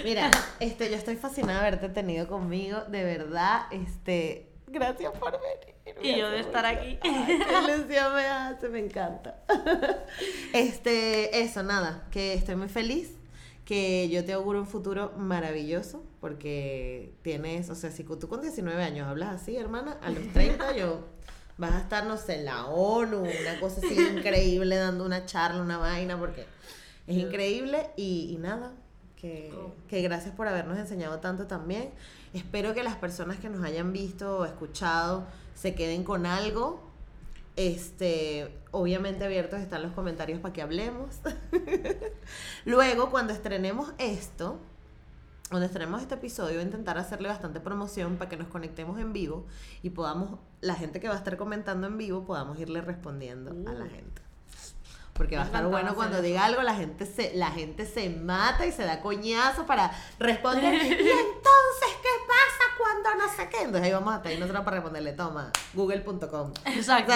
[0.04, 0.30] Mira,
[0.60, 2.82] este, yo estoy fascinada de haberte tenido conmigo.
[2.90, 4.52] De verdad, este.
[4.68, 5.76] Gracias por venir.
[6.02, 7.00] Y yo de estar aquí.
[7.02, 9.44] Ay, qué ilusión me hace, me encanta.
[10.54, 13.16] Este, eso, nada, que estoy muy feliz,
[13.66, 18.82] que yo te auguro un futuro maravilloso, porque tienes, o sea, si tú con 19
[18.84, 21.15] años hablas así, hermana, a los 30 yo
[21.58, 25.62] vas a estar, no sé, en la ONU, una cosa así increíble, dando una charla,
[25.62, 26.46] una vaina, porque
[27.08, 28.74] es increíble y, y nada,
[29.16, 29.54] que,
[29.88, 31.92] que gracias por habernos enseñado tanto también.
[32.34, 35.26] Espero que las personas que nos hayan visto o escuchado
[35.56, 36.84] se queden con algo.
[37.56, 41.22] Este, obviamente abiertos están los comentarios para que hablemos.
[42.66, 44.60] Luego, cuando estrenemos esto,
[45.50, 49.46] cuando estrenemos este episodio, intentar hacerle bastante promoción para que nos conectemos en vivo
[49.84, 53.74] y podamos, la gente que va a estar comentando en vivo, podamos irle respondiendo a
[53.74, 53.90] la Uh.
[53.90, 54.22] gente.
[55.14, 58.66] Porque va a estar bueno cuando diga algo, la gente se, la gente se mata
[58.66, 59.90] y se da coñazo para
[60.20, 60.74] responder.
[60.74, 63.60] y entonces, ¿qué pasa cuando no sé qué?
[63.60, 66.52] Entonces ahí vamos a estar nosotros para responderle, toma, google.com.
[66.66, 67.14] Exacto,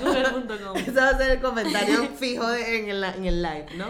[0.00, 0.76] google.com.
[0.76, 3.88] Ese va a ser el comentario fijo de- en, el, en el live, ¿no?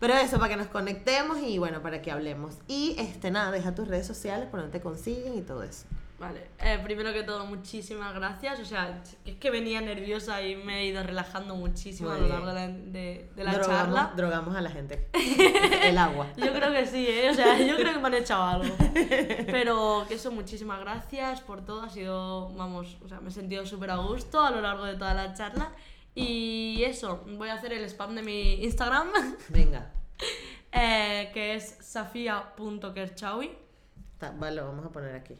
[0.00, 2.56] Pero eso, para que nos conectemos y bueno, para que hablemos.
[2.68, 5.86] Y este nada, deja tus redes sociales por donde te consiguen y todo eso.
[6.18, 8.58] Vale, eh, primero que todo, muchísimas gracias.
[8.60, 12.28] O sea, es que venía nerviosa y me he ido relajando muchísimo Muy a lo
[12.28, 14.12] largo de la, de- de la drogamos, charla.
[14.16, 15.08] drogamos a la gente.
[15.82, 16.26] El agua.
[16.38, 17.28] Yo creo que sí, ¿eh?
[17.30, 18.74] O sea, yo creo que me han echado algo.
[19.46, 21.82] Pero que eso, muchísimas gracias por todo.
[21.82, 24.94] Ha sido, vamos, o sea, me he sentido súper a gusto a lo largo de
[24.94, 25.72] toda la charla.
[26.16, 29.08] Y eso, voy a hacer el spam de mi Instagram,
[29.48, 29.92] Venga.
[30.72, 33.50] eh, que es safia.kerchawi.
[34.38, 35.36] Vale, lo vamos a poner aquí.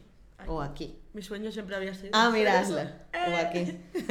[0.47, 0.99] O aquí.
[1.13, 2.11] Mi sueño siempre había sido.
[2.13, 2.63] Ah, mira.
[2.71, 3.77] O aquí.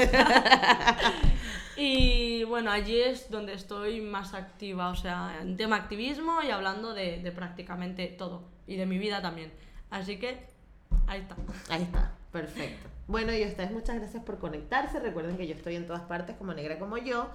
[1.79, 6.95] Y bueno, allí es donde estoy más activa, o sea, en tema activismo y hablando
[6.95, 8.49] de, de prácticamente todo.
[8.67, 9.53] Y de mi vida también.
[9.91, 10.47] Así que,
[11.07, 11.37] ahí está.
[11.69, 12.89] Ahí está, perfecto.
[13.09, 14.99] Bueno, y a ustedes muchas gracias por conectarse.
[14.99, 17.31] Recuerden que yo estoy en todas partes como negra como yo.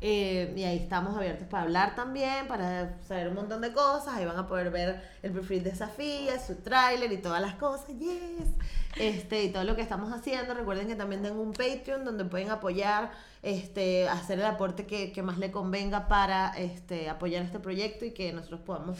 [0.00, 4.08] Eh, y ahí estamos abiertos para hablar también, para saber un montón de cosas.
[4.16, 7.86] Ahí van a poder ver el perfil de Safía, su tráiler y todas las cosas.
[7.98, 8.48] Yes.
[8.96, 10.54] Este, y todo lo que estamos haciendo.
[10.54, 15.22] Recuerden que también tengo un Patreon donde pueden apoyar, este, hacer el aporte que, que
[15.22, 18.98] más le convenga para este, apoyar este proyecto y que nosotros podamos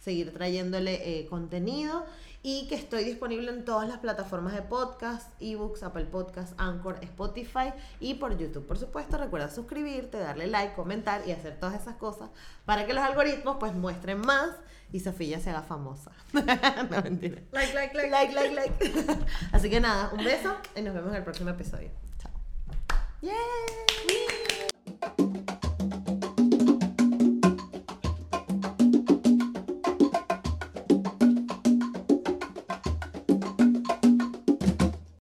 [0.00, 2.06] seguir trayéndole eh, contenido
[2.42, 7.72] y que estoy disponible en todas las plataformas de podcast, ebooks, Apple Podcast, Anchor, Spotify
[8.00, 8.66] y por YouTube.
[8.66, 12.30] Por supuesto, recuerda suscribirte, darle like, comentar y hacer todas esas cosas
[12.64, 14.50] para que los algoritmos pues muestren más
[14.92, 16.12] y Sofía se haga famosa.
[16.32, 17.42] no, mentira.
[17.52, 18.10] Like, like, like.
[18.10, 18.72] Like, like, like.
[19.52, 21.90] Así que nada, un beso y nos vemos en el próximo episodio.
[22.18, 22.30] Chao.
[23.20, 23.34] ¡Yay!